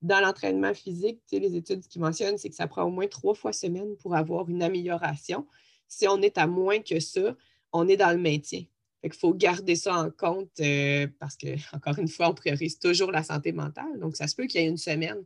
Dans 0.02 0.20
l'entraînement 0.20 0.74
physique, 0.74 1.22
les 1.32 1.56
études 1.56 1.86
qui 1.86 1.98
mentionnent, 1.98 2.36
c'est 2.36 2.50
que 2.50 2.54
ça 2.54 2.66
prend 2.66 2.82
au 2.82 2.90
moins 2.90 3.06
trois 3.06 3.34
fois 3.34 3.52
semaine 3.52 3.96
pour 3.96 4.14
avoir 4.14 4.48
une 4.48 4.62
amélioration. 4.62 5.46
Si 5.88 6.06
on 6.08 6.20
est 6.20 6.36
à 6.36 6.46
moins 6.46 6.80
que 6.80 7.00
ça, 7.00 7.34
on 7.72 7.88
est 7.88 7.96
dans 7.96 8.10
le 8.10 8.18
maintien. 8.18 8.64
Il 9.04 9.12
faut 9.12 9.34
garder 9.34 9.76
ça 9.76 9.94
en 9.94 10.10
compte 10.10 10.58
euh, 10.60 11.06
parce 11.18 11.36
que, 11.36 11.46
encore 11.76 11.98
une 11.98 12.08
fois, 12.08 12.30
on 12.30 12.34
priorise 12.34 12.78
toujours 12.78 13.12
la 13.12 13.22
santé 13.22 13.52
mentale. 13.52 13.98
Donc, 14.00 14.16
ça 14.16 14.26
se 14.26 14.34
peut 14.34 14.46
qu'il 14.46 14.60
y 14.60 14.64
ait 14.64 14.68
une 14.68 14.78
semaine 14.78 15.22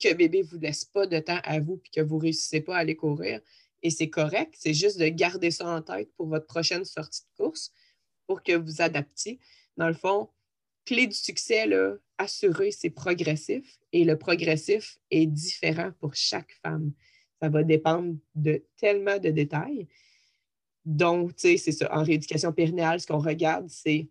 que 0.00 0.12
bébé 0.14 0.42
ne 0.42 0.48
vous 0.48 0.58
laisse 0.58 0.84
pas 0.84 1.06
de 1.06 1.18
temps 1.20 1.40
à 1.44 1.60
vous 1.60 1.80
et 1.84 2.00
que 2.00 2.04
vous 2.04 2.16
ne 2.16 2.22
réussissez 2.22 2.60
pas 2.60 2.76
à 2.76 2.80
aller 2.80 2.96
courir. 2.96 3.40
Et 3.82 3.90
c'est 3.90 4.10
correct. 4.10 4.54
C'est 4.58 4.74
juste 4.74 4.98
de 4.98 5.06
garder 5.08 5.50
ça 5.50 5.68
en 5.68 5.82
tête 5.82 6.10
pour 6.16 6.26
votre 6.26 6.46
prochaine 6.46 6.84
sortie 6.84 7.22
de 7.22 7.44
course 7.44 7.72
pour 8.26 8.42
que 8.42 8.52
vous 8.52 8.82
adaptiez. 8.82 9.38
Dans 9.76 9.88
le 9.88 9.94
fond, 9.94 10.28
clé 10.84 11.06
du 11.06 11.14
succès, 11.14 11.66
là, 11.66 11.94
assurer, 12.18 12.70
c'est 12.70 12.90
progressif. 12.90 13.78
Et 13.92 14.04
le 14.04 14.16
progressif 14.16 14.98
est 15.10 15.26
différent 15.26 15.92
pour 16.00 16.14
chaque 16.14 16.52
femme. 16.62 16.92
Ça 17.40 17.48
va 17.48 17.62
dépendre 17.62 18.16
de 18.34 18.62
tellement 18.76 19.18
de 19.18 19.30
détails. 19.30 19.88
Donc, 20.84 21.36
tu 21.36 21.42
sais, 21.42 21.56
c'est 21.56 21.72
ça. 21.72 21.94
En 21.94 22.02
rééducation 22.02 22.52
périnéale, 22.52 23.00
ce 23.00 23.06
qu'on 23.06 23.18
regarde, 23.18 23.66
c'est 23.68 24.08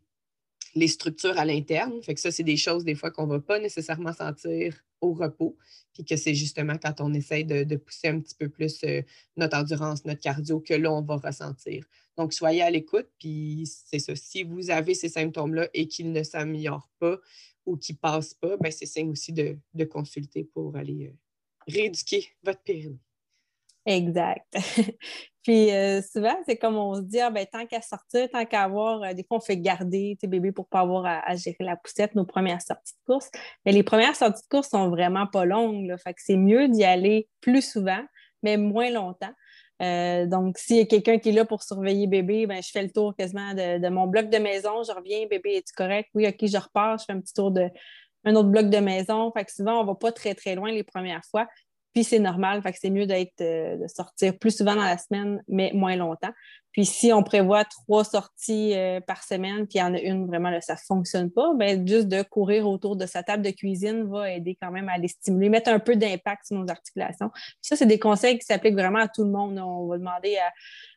les 0.76 0.88
structures 0.88 1.38
à 1.38 1.46
l'interne. 1.46 2.02
Fait 2.04 2.14
que 2.14 2.20
ça, 2.20 2.32
c'est 2.32 2.44
des 2.44 2.58
choses, 2.58 2.84
des 2.84 2.96
fois, 2.96 3.12
qu'on 3.12 3.26
ne 3.26 3.34
va 3.34 3.40
pas 3.40 3.60
nécessairement 3.60 4.14
sentir 4.14 4.76
au 5.02 5.14
repos. 5.14 5.58
Puis 5.94 6.06
que 6.06 6.16
c'est 6.16 6.36
justement 6.36 6.78
quand 6.82 7.02
on 7.02 7.14
essaye 7.14 7.46
de, 7.46 7.76
pousser 7.76 8.10
un 8.10 8.20
petit 8.20 8.36
peu 8.36 8.50
plus 8.50 8.84
euh, 8.84 9.02
notre 9.38 9.58
endurance, 9.58 10.06
notre 10.06 10.22
cardio, 10.22 10.60
que 10.60 10.74
là, 10.74 10.92
on 10.92 11.02
va 11.02 11.18
ressentir. 11.18 11.86
Donc, 12.18 12.34
soyez 12.34 12.62
à 12.62 12.70
l'écoute. 12.70 13.08
Puis 13.20 13.64
c'est 13.86 14.00
ça. 14.00 14.16
Si 14.16 14.44
vous 14.44 14.70
avez 14.70 14.94
ces 14.94 15.10
symptômes-là 15.10 15.70
et 15.74 15.88
qu'ils 15.88 16.12
ne 16.12 16.24
s'améliorent 16.24 16.90
pas 17.00 17.18
ou 17.66 17.78
qu'ils 17.78 17.96
ne 17.96 18.00
passent 18.00 18.34
pas, 18.34 18.58
ben, 18.58 18.72
c'est 18.72 18.86
signe 18.86 19.10
aussi 19.10 19.34
de, 19.34 19.58
consulter 19.86 20.44
pour 20.44 20.76
aller 20.76 21.08
euh, 21.08 21.18
rééduquer 21.68 22.28
votre 22.44 22.62
périnée. 22.62 23.00
Exact. 23.86 24.46
Puis 25.44 25.72
euh, 25.72 26.02
souvent, 26.02 26.36
c'est 26.46 26.58
comme 26.58 26.76
on 26.76 26.96
se 26.96 27.02
dit, 27.02 27.20
ah, 27.20 27.30
ben, 27.30 27.46
tant 27.52 27.66
qu'à 27.66 27.82
sortir, 27.82 28.30
tant 28.30 28.46
qu'à 28.46 28.64
avoir, 28.64 29.02
euh, 29.02 29.14
des 29.14 29.24
fois, 29.24 29.38
on 29.38 29.42
fait 29.42 29.58
garder 29.58 30.18
tes 30.20 30.28
bébés 30.28 30.52
pour 30.52 30.66
ne 30.66 30.70
pas 30.70 30.82
avoir 30.82 31.06
à, 31.06 31.36
gérer 31.36 31.58
la 31.62 31.78
poussette, 31.78 32.14
nos 32.14 32.26
premières 32.26 32.62
sorties 32.62 32.94
de 32.94 33.14
course. 33.14 33.32
Mais 33.66 33.72
les 33.72 33.84
premières 33.84 34.16
sorties 34.16 34.44
de 34.44 34.48
course 34.48 34.70
sont 34.70 34.90
vraiment 34.90 35.28
pas 35.28 35.46
longues. 35.46 35.96
Fait 36.04 36.14
que 36.14 36.22
c'est 36.24 36.38
mieux 36.38 36.68
d'y 36.68 36.84
aller 36.84 37.30
plus 37.42 37.68
souvent, 37.68 38.02
mais 38.44 38.58
moins 38.58 38.92
longtemps. 38.92 39.34
Euh, 39.82 40.26
donc, 40.26 40.58
s'il 40.58 40.76
y 40.76 40.82
a 40.82 40.86
quelqu'un 40.86 41.20
qui 41.20 41.30
est 41.30 41.32
là 41.32 41.46
pour 41.46 41.64
surveiller 41.64 42.08
bébé, 42.08 42.46
ben, 42.46 42.62
je 42.62 42.70
fais 42.70 42.84
le 42.84 42.92
tour 42.92 43.16
quasiment 43.16 43.54
de, 43.54 43.90
mon 43.90 44.08
bloc 44.08 44.30
de 44.30 44.38
maison. 44.38 44.84
Je 44.84 44.92
reviens, 44.92 45.26
bébé, 45.28 45.56
es-tu 45.56 45.74
correct? 45.74 46.10
Oui, 46.14 46.28
OK, 46.28 46.46
je 46.46 46.58
repars, 46.58 46.98
je 46.98 47.06
fais 47.06 47.14
un 47.14 47.22
petit 47.22 47.34
tour 47.34 47.52
de 47.52 47.70
un 48.26 48.36
autre 48.36 48.50
bloc 48.50 48.70
de 48.70 48.78
maison. 48.80 49.32
Fait 49.32 49.46
que 49.46 49.52
souvent, 49.54 49.80
on 49.80 49.84
ne 49.84 49.88
va 49.88 49.96
pas 49.96 50.12
très, 50.12 50.36
très 50.36 50.56
loin 50.56 50.72
les 50.72 50.84
premières 50.84 51.24
fois. 51.32 51.48
Puis 51.93 52.03
c'est 52.03 52.19
normal, 52.19 52.62
fait 52.62 52.72
que 52.72 52.77
c'est 52.79 52.89
mieux 52.89 53.05
d'être 53.05 53.41
euh, 53.41 53.77
de 53.77 53.88
sortir 53.88 54.38
plus 54.38 54.55
souvent 54.55 54.75
dans 54.75 54.84
la 54.84 54.98
semaine, 54.98 55.41
mais 55.48 55.72
moins 55.74 55.96
longtemps. 55.96 56.31
Puis 56.72 56.86
si 56.86 57.12
on 57.12 57.24
prévoit 57.24 57.65
trois 57.65 58.03
sorties 58.03 58.74
euh, 58.75 59.01
par 59.01 59.24
semaine, 59.24 59.65
puis 59.67 59.79
il 59.79 59.79
y 59.79 59.81
en 59.81 59.93
a 59.93 60.00
une 60.00 60.27
vraiment 60.27 60.51
là, 60.51 60.62
ça 60.62 60.74
ne 60.74 60.79
fonctionne 60.79 61.31
pas, 61.31 61.53
bien, 61.55 61.84
juste 61.86 62.08
de 62.08 62.22
courir 62.22 62.67
autour 62.67 62.96
de 62.96 63.05
sa 63.08 63.24
table 63.24 63.43
de 63.43 63.50
cuisine 63.50 64.03
va 64.03 64.31
aider 64.31 64.55
quand 64.62 64.69
même 64.69 64.88
à 64.88 64.98
les 64.98 65.08
stimuler, 65.08 65.50
mettre 65.50 65.72
un 65.72 65.79
peu 65.79 65.96
d'impact 65.96 66.46
sur 66.46 66.58
nos 66.58 66.69
articulations. 66.69 67.29
Puis 67.29 67.58
ça, 67.62 67.75
c'est 67.75 67.88
des 67.88 67.98
conseils 67.98 68.38
qui 68.38 68.46
s'appliquent 68.46 68.75
vraiment 68.75 69.00
à 69.00 69.08
tout 69.08 69.24
le 69.24 69.31
monde. 69.31 69.58
On 69.58 69.88
va 69.88 69.98
demander 69.98 70.38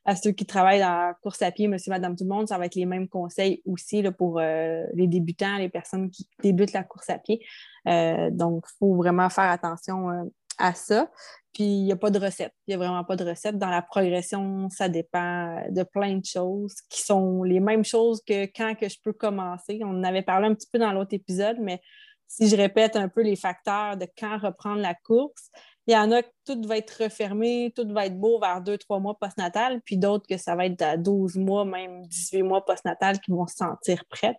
à, 0.05 0.15
ceux 0.15 0.33
qui 0.33 0.45
travaillent 0.45 0.81
dans 0.81 1.07
la 1.09 1.15
course 1.23 1.41
à 1.41 1.51
pied, 1.51 1.69
monsieur, 1.69 1.91
madame, 1.91 2.17
tout 2.17 2.25
le 2.25 2.31
monde, 2.31 2.49
ça 2.49 2.59
va 2.59 2.67
être 2.67 2.75
les 2.75 2.87
mêmes 2.87 3.09
conseils 3.09 3.63
aussi 3.65 4.03
pour 4.19 4.41
euh, 4.41 4.85
les 4.95 5.07
débutants, 5.07 5.57
les 5.57 5.71
personnes 5.71 6.11
qui 6.11 6.29
débutent 6.43 6.75
la 6.75 6.85
course 6.85 7.09
à 7.09 7.19
pied. 7.19 7.41
donc, 7.87 8.67
il 8.69 8.77
faut 8.79 8.95
vraiment 8.95 9.31
faire 9.31 9.51
attention 9.51 10.31
à 10.59 10.75
ça. 10.75 11.11
Puis 11.53 11.65
il 11.65 11.85
n'y 11.85 11.93
a 11.93 11.97
pas 11.97 12.11
de 12.11 12.19
recette. 12.19 12.53
Il 12.67 12.71
n'y 12.71 12.75
a 12.75 12.79
vraiment 12.79 13.05
pas 13.05 13.17
de 13.17 13.25
recette. 13.25 13.59
Dans 13.59 13.69
la 13.69 13.83
progression, 13.83 14.69
ça 14.71 14.89
dépend 14.89 15.63
de 15.71 15.83
plein 15.83 16.17
de 16.17 16.25
choses 16.25 16.75
qui 16.89 17.03
sont 17.03 17.43
les 17.43 17.61
mêmes 17.61 17.85
choses 17.85 18.23
que 18.27 18.47
quand 18.47 18.75
que 18.75 18.89
je 18.89 18.97
peux 19.03 19.13
commencer. 19.13 19.81
On 19.83 19.99
en 19.99 20.05
avait 20.05 20.23
parlé 20.23 20.49
un 20.49 20.55
petit 20.55 20.69
peu 20.73 20.79
dans 20.79 20.93
l'autre 20.93 21.15
épisode, 21.15 21.59
mais 21.61 21.81
si 22.27 22.49
je 22.49 22.57
répète 22.57 22.97
un 22.97 23.09
peu 23.09 23.23
les 23.23 23.37
facteurs 23.37 23.99
de 23.99 24.07
quand 24.19 24.39
reprendre 24.39 24.81
la 24.81 24.95
course, 24.95 25.51
il 25.87 25.95
y 25.95 25.97
en 25.97 26.13
a 26.13 26.23
que 26.23 26.29
tout 26.45 26.61
va 26.67 26.77
être 26.77 27.03
refermé, 27.03 27.73
tout 27.75 27.87
va 27.89 28.07
être 28.07 28.19
beau 28.19 28.39
vers 28.39 28.63
2-3 28.63 29.01
mois 29.01 29.19
postnatal, 29.19 29.81
puis 29.85 29.97
d'autres 29.97 30.27
que 30.29 30.37
ça 30.37 30.55
va 30.55 30.67
être 30.67 30.83
à 30.83 30.97
12 30.97 31.37
mois, 31.37 31.65
même 31.65 32.07
18 32.07 32.43
mois 32.43 32.65
postnatal 32.65 33.21
qui 33.21 33.33
vont 33.33 33.47
se 33.47 33.57
sentir 33.57 34.05
prêtes. 34.09 34.37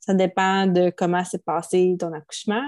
Ça 0.00 0.12
dépend 0.12 0.66
de 0.66 0.90
comment 0.94 1.24
s'est 1.24 1.38
passé 1.38 1.96
ton 1.98 2.12
accouchement. 2.12 2.62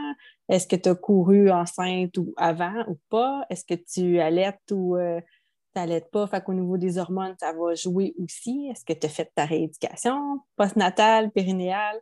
Est-ce 0.48 0.66
que 0.66 0.76
tu 0.76 0.88
as 0.88 0.94
couru 0.94 1.50
enceinte 1.50 2.16
ou 2.16 2.32
avant 2.36 2.84
ou 2.88 2.98
pas? 3.10 3.44
Est-ce 3.50 3.64
que 3.64 3.74
tu 3.74 4.20
allaites 4.20 4.70
ou 4.70 4.96
euh, 4.96 5.20
tu 5.20 5.80
n'allaites 5.80 6.10
pas? 6.10 6.26
Fait 6.26 6.42
qu'au 6.42 6.54
niveau 6.54 6.78
des 6.78 6.96
hormones, 6.96 7.34
ça 7.38 7.52
va 7.52 7.74
jouer 7.74 8.14
aussi. 8.22 8.68
Est-ce 8.70 8.84
que 8.84 8.98
tu 8.98 9.06
as 9.06 9.10
fait 9.10 9.30
ta 9.34 9.44
rééducation 9.44 10.40
postnatale, 10.56 11.30
périnéale? 11.30 12.00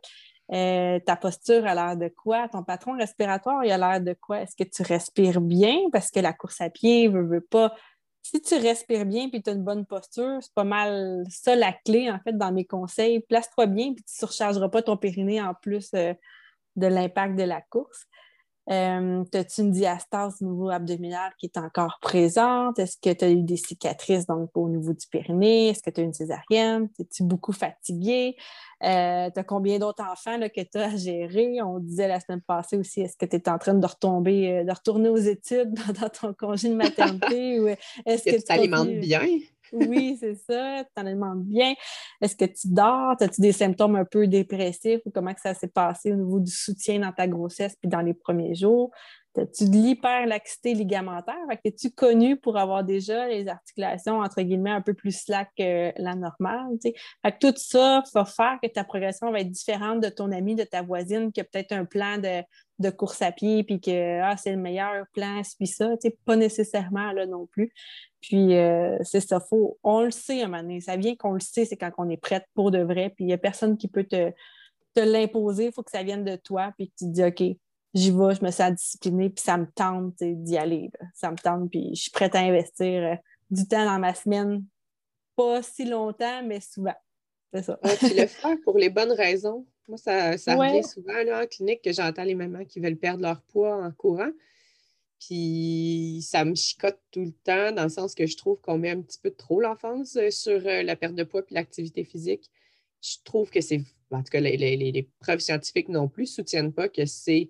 Euh, 0.53 0.99
ta 0.99 1.15
posture 1.15 1.65
a 1.65 1.73
l'air 1.73 1.97
de 1.97 2.09
quoi? 2.09 2.47
Ton 2.47 2.63
patron 2.63 2.95
respiratoire, 2.95 3.65
il 3.65 3.71
a 3.71 3.77
l'air 3.77 4.01
de 4.01 4.13
quoi? 4.13 4.41
Est-ce 4.41 4.55
que 4.55 4.63
tu 4.63 4.83
respires 4.83 5.41
bien? 5.41 5.89
Parce 5.91 6.11
que 6.11 6.19
la 6.19 6.31
course 6.31 6.61
à 6.61 6.69
pied 6.69 7.09
ne 7.09 7.21
veut, 7.21 7.41
pas. 7.41 7.73
Si 8.21 8.39
tu 8.41 8.55
respires 8.55 9.05
bien 9.05 9.29
et 9.33 9.41
tu 9.41 9.49
as 9.49 9.53
une 9.53 9.63
bonne 9.63 9.85
posture, 9.85 10.37
c'est 10.41 10.53
pas 10.53 10.63
mal 10.63 11.23
ça 11.29 11.55
la 11.55 11.73
clé, 11.73 12.09
en 12.11 12.19
fait, 12.19 12.37
dans 12.37 12.51
mes 12.51 12.65
conseils. 12.65 13.21
Place-toi 13.21 13.65
bien 13.65 13.93
puis 13.93 14.03
tu 14.03 14.13
ne 14.13 14.27
surchargeras 14.27 14.69
pas 14.69 14.83
ton 14.83 14.95
périnée 14.95 15.41
en 15.41 15.55
plus 15.55 15.89
euh, 15.95 16.13
de 16.75 16.87
l'impact 16.87 17.35
de 17.35 17.43
la 17.43 17.61
course. 17.61 18.05
Euh, 18.69 19.23
As-tu 19.33 19.61
une 19.61 19.71
diastase 19.71 20.41
au 20.41 20.45
niveau 20.45 20.69
abdominal 20.69 21.31
qui 21.37 21.47
est 21.47 21.57
encore 21.57 21.97
présente? 22.01 22.79
Est-ce 22.79 22.97
que 22.97 23.11
tu 23.11 23.25
as 23.25 23.29
eu 23.29 23.41
des 23.43 23.57
cicatrices 23.57 24.25
donc, 24.25 24.51
au 24.55 24.69
niveau 24.69 24.93
du 24.93 25.05
périnée? 25.07 25.69
Est-ce 25.69 25.81
que 25.81 25.89
tu 25.89 26.01
as 26.01 26.03
une 26.03 26.13
césarienne? 26.13 26.89
Es-tu 26.99 27.23
beaucoup 27.23 27.51
fatigué? 27.51 28.37
Euh, 28.83 29.29
tu 29.33 29.39
as 29.39 29.43
combien 29.43 29.79
d'autres 29.79 30.03
enfants 30.03 30.37
là, 30.37 30.49
que 30.49 30.61
tu 30.61 30.77
as 30.77 30.93
à 30.93 30.95
gérer? 30.95 31.61
On 31.61 31.79
disait 31.79 32.07
la 32.07 32.19
semaine 32.19 32.41
passée 32.41 32.77
aussi, 32.77 33.01
est-ce 33.01 33.17
que 33.17 33.25
tu 33.25 33.35
es 33.35 33.49
en 33.49 33.57
train 33.57 33.73
de 33.73 33.85
retomber, 33.85 34.51
euh, 34.51 34.63
de 34.63 34.71
retourner 34.71 35.09
aux 35.09 35.17
études 35.17 35.73
dans 36.01 36.09
ton 36.09 36.33
congé 36.33 36.69
de 36.69 36.75
maternité? 36.75 37.59
ou 37.59 37.67
est-ce 38.05 38.23
que, 38.23 38.35
tu 38.35 38.43
t'alimentes 38.43 38.87
bien? 38.87 39.21
Oui, 39.73 40.17
c'est 40.19 40.35
ça, 40.35 40.83
tu 40.83 40.89
t'en 40.95 41.03
demandes 41.03 41.43
bien. 41.43 41.73
Est-ce 42.21 42.35
que 42.35 42.45
tu 42.45 42.67
dors? 42.67 43.15
As-tu 43.19 43.41
des 43.41 43.51
symptômes 43.51 43.95
un 43.95 44.05
peu 44.05 44.27
dépressifs 44.27 45.01
ou 45.05 45.11
comment 45.11 45.33
que 45.33 45.41
ça 45.41 45.53
s'est 45.53 45.67
passé 45.67 46.11
au 46.11 46.15
niveau 46.15 46.39
du 46.39 46.51
soutien 46.51 46.99
dans 46.99 47.11
ta 47.11 47.27
grossesse 47.27 47.75
puis 47.81 47.89
dans 47.89 48.01
les 48.01 48.13
premiers 48.13 48.55
jours? 48.55 48.91
As-tu 49.35 49.69
de 49.69 49.75
l'hyperlaxité 49.75 50.73
ligamentaire? 50.73 51.35
Es-tu 51.63 51.89
connu 51.91 52.37
pour 52.37 52.57
avoir 52.57 52.83
déjà 52.83 53.27
les 53.27 53.47
articulations, 53.47 54.19
entre 54.19 54.41
guillemets, 54.41 54.71
un 54.71 54.81
peu 54.81 54.93
plus 54.93 55.11
slack 55.11 55.49
que 55.57 55.91
la 55.99 56.15
normale? 56.15 56.77
tout 57.39 57.53
ça 57.57 58.03
va 58.13 58.25
faire 58.25 58.59
que 58.61 58.67
ta 58.67 58.83
progression 58.83 59.31
va 59.31 59.39
être 59.39 59.49
différente 59.49 60.01
de 60.01 60.09
ton 60.09 60.31
ami, 60.31 60.55
de 60.55 60.63
ta 60.63 60.83
voisine 60.83 61.31
qui 61.31 61.41
a 61.41 61.43
peut-être 61.43 61.71
un 61.71 61.85
plan 61.85 62.17
de, 62.17 62.89
course 62.91 63.21
à 63.21 63.31
pied 63.31 63.63
puis 63.63 63.79
que 63.79 64.21
ah, 64.21 64.37
c'est 64.37 64.51
le 64.51 64.57
meilleur 64.57 65.05
plan, 65.13 65.41
suis 65.43 65.67
ça. 65.67 65.89
Pas 66.25 66.35
nécessairement 66.35 67.11
là 67.11 67.25
non 67.25 67.47
plus. 67.47 67.71
Puis 68.21 68.55
euh, 68.55 68.97
c'est 69.01 69.19
ça, 69.19 69.39
faut, 69.39 69.77
on 69.83 70.03
le 70.03 70.11
sait 70.11 70.41
à 70.41 70.45
un 70.45 70.47
moment 70.47 70.61
donné. 70.61 70.79
Ça 70.79 70.95
vient 70.95 71.15
qu'on 71.15 71.33
le 71.33 71.39
sait, 71.39 71.65
c'est 71.65 71.77
quand 71.77 71.91
on 71.97 72.09
est 72.09 72.17
prête 72.17 72.45
pour 72.53 72.71
de 72.71 72.79
vrai. 72.79 73.09
Puis 73.09 73.25
il 73.25 73.27
n'y 73.27 73.33
a 73.33 73.37
personne 73.37 73.77
qui 73.77 73.87
peut 73.87 74.03
te, 74.03 74.31
te 74.93 74.99
l'imposer. 74.99 75.67
Il 75.67 75.71
faut 75.71 75.83
que 75.83 75.91
ça 75.91 76.03
vienne 76.03 76.23
de 76.23 76.35
toi. 76.35 76.71
Puis 76.77 76.89
que 76.89 76.93
tu 76.97 77.05
te 77.05 77.11
dis, 77.11 77.23
OK, 77.23 77.57
j'y 77.93 78.11
vais, 78.11 78.35
je 78.35 78.43
me 78.43 78.51
sens 78.51 78.73
disciplinée, 78.73 79.29
puis 79.29 79.43
ça 79.43 79.57
me 79.57 79.67
tente 79.67 80.15
d'y 80.21 80.57
aller. 80.57 80.89
Ça 81.13 81.31
me 81.31 81.37
tente, 81.37 81.69
puis 81.69 81.91
je 81.95 82.01
suis 82.03 82.11
prête 82.11 82.35
à 82.35 82.39
investir 82.39 83.03
euh, 83.03 83.15
du 83.49 83.67
temps 83.67 83.85
dans 83.85 83.99
ma 83.99 84.13
semaine. 84.13 84.63
Pas 85.35 85.61
si 85.61 85.85
longtemps, 85.85 86.43
mais 86.43 86.59
souvent. 86.59 86.95
C'est 87.53 87.63
ça. 87.63 87.79
tu 87.99 88.15
le 88.15 88.27
fais 88.27 88.57
pour 88.57 88.77
les 88.77 88.89
bonnes 88.89 89.11
raisons. 89.11 89.65
Moi, 89.87 89.97
ça, 89.97 90.37
ça 90.37 90.55
revient 90.55 90.83
souvent 90.83 91.23
là, 91.25 91.43
en 91.43 91.47
clinique 91.47 91.81
que 91.81 91.91
j'entends 91.91 92.23
les 92.23 92.35
mamans 92.35 92.65
qui 92.65 92.79
veulent 92.79 92.97
perdre 92.97 93.21
leur 93.21 93.41
poids 93.41 93.83
en 93.83 93.91
courant. 93.91 94.31
Puis 95.19 96.19
ça 96.21 96.45
me 96.45 96.55
chicote 96.55 96.99
tout 97.11 97.21
le 97.21 97.31
temps, 97.31 97.71
dans 97.71 97.83
le 97.83 97.89
sens 97.89 98.15
que 98.15 98.25
je 98.25 98.35
trouve 98.35 98.59
qu'on 98.59 98.77
met 98.77 98.89
un 98.89 99.01
petit 99.01 99.19
peu 99.19 99.31
trop 99.31 99.61
l'enfance 99.61 100.15
euh, 100.15 100.29
sur 100.31 100.65
euh, 100.65 100.83
la 100.83 100.95
perte 100.95 101.15
de 101.15 101.23
poids 101.23 101.45
puis 101.45 101.55
l'activité 101.55 102.03
physique. 102.03 102.49
Je 103.01 103.17
trouve 103.23 103.49
que 103.49 103.61
c'est. 103.61 103.81
En 104.11 104.21
tout 104.21 104.29
cas, 104.31 104.39
les, 104.39 104.57
les 104.57 105.09
preuves 105.19 105.39
scientifiques 105.39 105.89
non 105.89 106.07
plus 106.07 106.23
ne 106.23 106.27
soutiennent 106.27 106.73
pas 106.73 106.87
que 106.87 107.05
c'est 107.05 107.49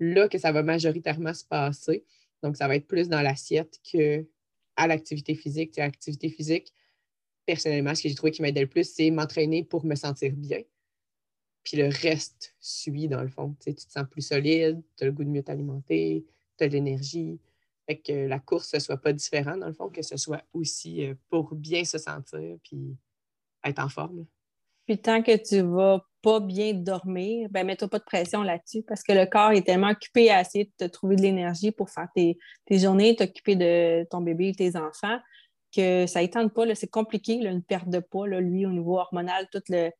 là 0.00 0.28
que 0.28 0.38
ça 0.38 0.52
va 0.52 0.62
majoritairement 0.62 1.34
se 1.34 1.44
passer. 1.44 2.04
Donc, 2.42 2.56
ça 2.56 2.68
va 2.68 2.76
être 2.76 2.86
plus 2.86 3.08
dans 3.08 3.22
l'assiette 3.22 3.80
qu'à 3.82 4.86
l'activité 4.86 5.34
physique. 5.34 5.76
L'activité 5.76 6.28
physique, 6.28 6.72
personnellement, 7.46 7.94
ce 7.94 8.02
que 8.02 8.08
j'ai 8.08 8.14
trouvé 8.14 8.32
qui 8.32 8.42
m'aidait 8.42 8.62
le 8.62 8.66
plus, 8.68 8.88
c'est 8.88 9.10
m'entraîner 9.10 9.64
pour 9.64 9.84
me 9.84 9.94
sentir 9.94 10.32
bien. 10.32 10.62
Puis 11.64 11.76
le 11.78 11.88
reste 11.88 12.54
suit, 12.60 13.08
dans 13.08 13.22
le 13.22 13.28
fond. 13.28 13.56
Tu, 13.60 13.74
te 13.74 13.80
sens 13.80 14.06
plus 14.08 14.22
solide, 14.22 14.82
tu 14.96 15.04
as 15.04 15.06
le 15.06 15.12
goût 15.12 15.24
de 15.24 15.30
mieux 15.30 15.42
t'alimenter, 15.42 16.24
tu 16.56 16.64
as 16.64 16.68
de 16.68 16.72
l'énergie. 16.74 17.40
Fait 17.86 17.98
que 17.98 18.12
la 18.12 18.38
course 18.38 18.74
ne 18.74 18.78
soit 18.78 18.96
pas 18.96 19.12
différente, 19.12 19.60
dans 19.60 19.66
le 19.66 19.72
fond, 19.72 19.88
que 19.88 20.02
ce 20.02 20.16
soit 20.16 20.44
aussi 20.52 21.04
euh, 21.04 21.14
pour 21.28 21.54
bien 21.54 21.84
se 21.84 21.98
sentir 21.98 22.58
puis 22.62 22.96
être 23.64 23.78
en 23.78 23.88
forme. 23.88 24.26
Puis 24.86 24.98
tant 24.98 25.22
que 25.22 25.36
tu 25.36 25.60
vas 25.60 26.00
pas 26.22 26.40
bien 26.40 26.74
dormir, 26.74 27.48
ben 27.50 27.66
mets-toi 27.66 27.88
pas 27.88 27.98
de 27.98 28.04
pression 28.04 28.42
là-dessus 28.42 28.82
parce 28.82 29.02
que 29.02 29.12
le 29.12 29.26
corps 29.26 29.52
est 29.52 29.62
tellement 29.62 29.90
occupé 29.90 30.30
à 30.30 30.40
essayer 30.40 30.64
de 30.64 30.86
te 30.86 30.90
trouver 30.90 31.16
de 31.16 31.22
l'énergie 31.22 31.72
pour 31.72 31.90
faire 31.90 32.08
tes, 32.14 32.38
journées, 32.70 33.16
t'occuper 33.16 33.56
de 33.56 34.06
ton 34.10 34.20
bébé 34.20 34.52
tes 34.52 34.76
enfants 34.76 35.18
que 35.74 36.06
ça 36.06 36.22
étende 36.22 36.52
pas. 36.52 36.74
C'est 36.74 36.90
compliqué, 36.90 37.34
une 37.34 37.62
perte 37.62 37.88
de 37.88 37.98
poids, 37.98 38.26
lui, 38.28 38.64
au 38.64 38.70
niveau 38.70 38.98
hormonal, 38.98 39.46
tout 39.52 39.62
le, 39.68 39.90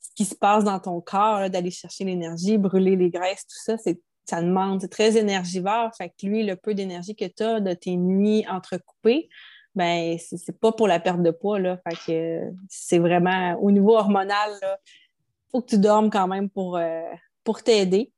ce 0.00 0.10
qui 0.14 0.24
se 0.24 0.34
passe 0.34 0.64
dans 0.64 0.78
ton 0.78 1.00
corps, 1.00 1.48
d'aller 1.48 1.70
chercher 1.70 2.04
l'énergie, 2.04 2.58
brûler 2.58 2.96
les 2.96 3.10
graisses, 3.10 3.46
tout 3.46 3.62
ça, 3.64 3.78
c'est 3.78 4.00
ça 4.24 4.40
demande, 4.40 4.80
c'est 4.80 4.88
très 4.88 5.16
énergivore. 5.16 5.90
Fait 5.96 6.08
que 6.08 6.26
lui, 6.26 6.44
le 6.44 6.56
peu 6.56 6.74
d'énergie 6.74 7.16
que 7.16 7.24
tu 7.24 7.42
as 7.42 7.60
de 7.60 7.74
tes 7.74 7.96
nuits 7.96 8.44
entrecoupées, 8.48 9.28
ben 9.74 10.16
c'est 10.18 10.58
pas 10.58 10.72
pour 10.72 10.86
la 10.88 11.00
perte 11.00 11.22
de 11.22 11.30
poids. 11.30 11.58
Là. 11.58 11.78
Fait 11.88 11.96
que 12.06 12.52
c'est 12.68 12.98
vraiment 12.98 13.54
au 13.60 13.70
niveau 13.70 13.96
hormonal, 13.96 14.50
il 14.62 15.48
faut 15.50 15.62
que 15.62 15.68
tu 15.68 15.78
dormes 15.78 16.10
quand 16.10 16.28
même 16.28 16.48
pour, 16.48 16.76
euh, 16.76 17.02
pour 17.44 17.62
t'aider. 17.62 18.12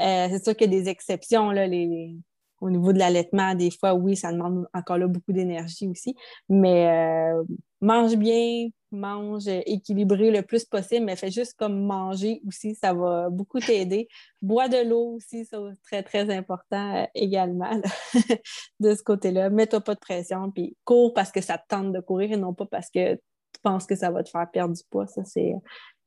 Euh, 0.00 0.28
c'est 0.30 0.44
sûr 0.44 0.56
qu'il 0.56 0.72
y 0.72 0.76
a 0.76 0.80
des 0.80 0.88
exceptions, 0.88 1.50
là, 1.50 1.66
les, 1.66 2.14
au 2.60 2.70
niveau 2.70 2.92
de 2.92 2.98
l'allaitement, 2.98 3.54
des 3.54 3.70
fois, 3.70 3.94
oui, 3.94 4.16
ça 4.16 4.32
demande 4.32 4.66
encore 4.72 4.98
là 4.98 5.06
beaucoup 5.06 5.32
d'énergie 5.32 5.88
aussi. 5.88 6.14
Mais 6.48 6.88
euh, 6.88 7.42
mange 7.80 8.16
bien, 8.16 8.68
mange 8.94 9.46
équilibré 9.48 10.30
le 10.30 10.42
plus 10.42 10.64
possible, 10.64 11.06
mais 11.06 11.16
fais 11.16 11.30
juste 11.30 11.54
comme 11.58 11.84
manger 11.84 12.40
aussi, 12.46 12.74
ça 12.74 12.94
va 12.94 13.28
beaucoup 13.30 13.60
t'aider. 13.60 14.08
Bois 14.40 14.68
de 14.68 14.88
l'eau 14.88 15.16
aussi, 15.16 15.44
c'est 15.44 15.58
très, 15.84 16.02
très 16.02 16.34
important 16.34 16.96
euh, 16.96 17.06
également 17.14 17.80
de 18.80 18.94
ce 18.94 19.02
côté-là. 19.02 19.50
Mets-toi 19.50 19.80
pas 19.80 19.94
de 19.94 20.00
pression, 20.00 20.50
puis 20.50 20.76
cours 20.84 21.12
parce 21.12 21.30
que 21.30 21.40
ça 21.40 21.58
te 21.58 21.64
tente 21.68 21.92
de 21.92 22.00
courir 22.00 22.32
et 22.32 22.36
non 22.36 22.54
pas 22.54 22.66
parce 22.66 22.90
que 22.90 23.14
tu 23.14 23.60
penses 23.62 23.86
que 23.86 23.96
ça 23.96 24.10
va 24.10 24.22
te 24.22 24.30
faire 24.30 24.50
perdre 24.50 24.74
du 24.74 24.82
poids. 24.90 25.06
Ça, 25.06 25.24
c'est 25.24 25.54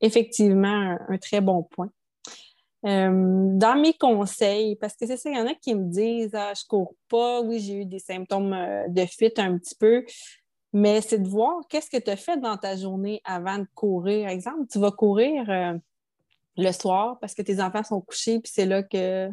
effectivement 0.02 0.98
un 1.08 1.18
très 1.18 1.42
bon 1.42 1.64
point. 1.64 1.90
Euh, 2.86 3.10
dans 3.58 3.76
mes 3.76 3.94
conseils, 3.94 4.76
parce 4.76 4.96
que 4.96 5.08
c'est 5.08 5.18
ça, 5.18 5.30
il 5.30 5.38
y 5.38 5.40
en 5.40 5.48
a 5.48 5.56
qui 5.56 5.74
me 5.74 5.90
disent 5.90 6.36
Ah, 6.36 6.54
je 6.56 6.64
cours 6.68 6.96
pas, 7.10 7.42
oui, 7.42 7.60
j'ai 7.60 7.82
eu 7.82 7.86
des 7.86 8.00
symptômes 8.00 8.54
euh, 8.54 8.88
de 8.88 9.06
fuite 9.06 9.40
un 9.40 9.58
petit 9.58 9.76
peu, 9.76 10.06
mais 10.74 11.02
c'est 11.02 11.20
de 11.20 11.28
voir 11.28 11.62
qu'est-ce 11.70 11.90
que 11.90 11.98
tu 11.98 12.10
as 12.10 12.18
fait 12.18 12.38
dans 12.38 12.58
ta 12.58 12.76
journée 12.76 13.22
avant 13.24 13.60
de 13.60 13.68
courir. 13.76 14.26
Par 14.26 14.32
exemple, 14.32 14.68
tu 14.70 14.80
vas 14.80 14.92
courir 14.92 15.50
euh, 15.50 15.78
le 16.58 16.72
soir 16.72 17.18
parce 17.20 17.34
que 17.34 17.42
tes 17.42 17.62
enfants 17.62 17.84
sont 17.84 18.02
couchés, 18.02 18.40
puis 18.40 18.52
c'est 18.54 18.66
là 18.66 18.84
que 18.84 19.30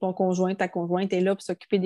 ton 0.00 0.12
conjoint, 0.12 0.54
ta 0.54 0.68
conjointe 0.68 1.12
est 1.12 1.20
là 1.20 1.34
pour 1.34 1.42
s'occuper 1.42 1.78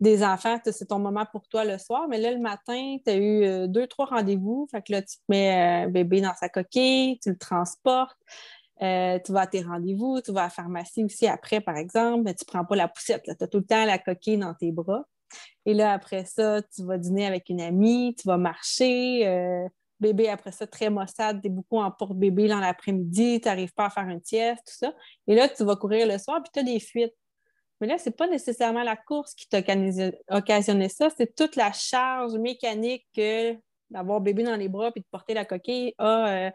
des, 0.00 0.24
enfants. 0.24 0.58
C'est 0.64 0.86
ton 0.86 0.98
moment 0.98 1.24
pour 1.32 1.48
toi 1.48 1.64
le 1.64 1.78
soir. 1.78 2.06
Mais 2.08 2.18
là, 2.18 2.30
le 2.30 2.38
matin, 2.38 2.98
tu 3.04 3.10
as 3.10 3.16
eu 3.16 3.68
deux, 3.68 3.86
trois 3.86 4.06
rendez-vous. 4.06 4.68
Fait 4.70 4.82
que 4.82 4.92
là, 4.92 5.02
tu 5.02 5.16
te 5.16 5.22
mets 5.28 5.88
bébé 5.88 6.20
dans 6.20 6.34
sa 6.34 6.48
coquille, 6.48 7.18
tu 7.20 7.30
le 7.30 7.38
transportes. 7.38 8.18
Euh, 8.82 9.18
tu 9.24 9.32
vas 9.32 9.40
à 9.40 9.46
tes 9.46 9.62
rendez-vous, 9.62 10.20
tu 10.20 10.32
vas 10.32 10.42
à 10.42 10.44
la 10.44 10.50
pharmacie 10.50 11.02
aussi 11.02 11.26
après, 11.26 11.60
par 11.60 11.76
exemple, 11.76 12.22
mais 12.24 12.34
tu 12.34 12.44
ne 12.44 12.46
prends 12.46 12.64
pas 12.64 12.76
la 12.76 12.88
poussette. 12.88 13.24
Tu 13.24 13.30
as 13.30 13.46
tout 13.48 13.58
le 13.58 13.64
temps 13.64 13.84
la 13.84 13.98
coquille 13.98 14.38
dans 14.38 14.54
tes 14.54 14.70
bras. 14.70 15.04
Et 15.66 15.74
là, 15.74 15.92
après 15.92 16.24
ça, 16.24 16.62
tu 16.62 16.84
vas 16.84 16.98
dîner 16.98 17.26
avec 17.26 17.48
une 17.48 17.60
amie, 17.60 18.14
tu 18.18 18.26
vas 18.26 18.38
marcher. 18.38 19.26
Euh, 19.26 19.68
bébé, 20.00 20.28
après 20.28 20.52
ça, 20.52 20.66
très 20.66 20.90
maussade, 20.90 21.40
tu 21.40 21.48
es 21.48 21.50
beaucoup 21.50 21.78
en 21.78 21.90
porte-bébé 21.90 22.48
dans 22.48 22.60
l'après-midi, 22.60 23.40
tu 23.40 23.48
n'arrives 23.48 23.72
pas 23.72 23.86
à 23.86 23.90
faire 23.90 24.08
une 24.08 24.22
sieste, 24.22 24.60
tout 24.66 24.86
ça. 24.86 24.94
Et 25.26 25.34
là, 25.34 25.48
tu 25.48 25.64
vas 25.64 25.76
courir 25.76 26.06
le 26.06 26.18
soir, 26.18 26.40
puis 26.42 26.50
tu 26.52 26.60
as 26.60 26.62
des 26.62 26.78
fuites. 26.78 27.14
Mais 27.80 27.86
là, 27.86 27.98
ce 27.98 28.08
n'est 28.08 28.14
pas 28.14 28.28
nécessairement 28.28 28.82
la 28.82 28.96
course 28.96 29.34
qui 29.34 29.48
t'a 29.48 29.62
occasionné 30.30 30.88
ça, 30.88 31.08
c'est 31.16 31.34
toute 31.34 31.56
la 31.56 31.72
charge 31.72 32.34
mécanique 32.34 33.06
que 33.14 33.56
d'avoir 33.90 34.20
bébé 34.20 34.42
dans 34.42 34.56
les 34.56 34.68
bras 34.68 34.92
puis 34.92 35.00
de 35.00 35.06
porter 35.10 35.32
la 35.32 35.46
coquille 35.46 35.94
a 35.96 36.28
euh, 36.28 36.50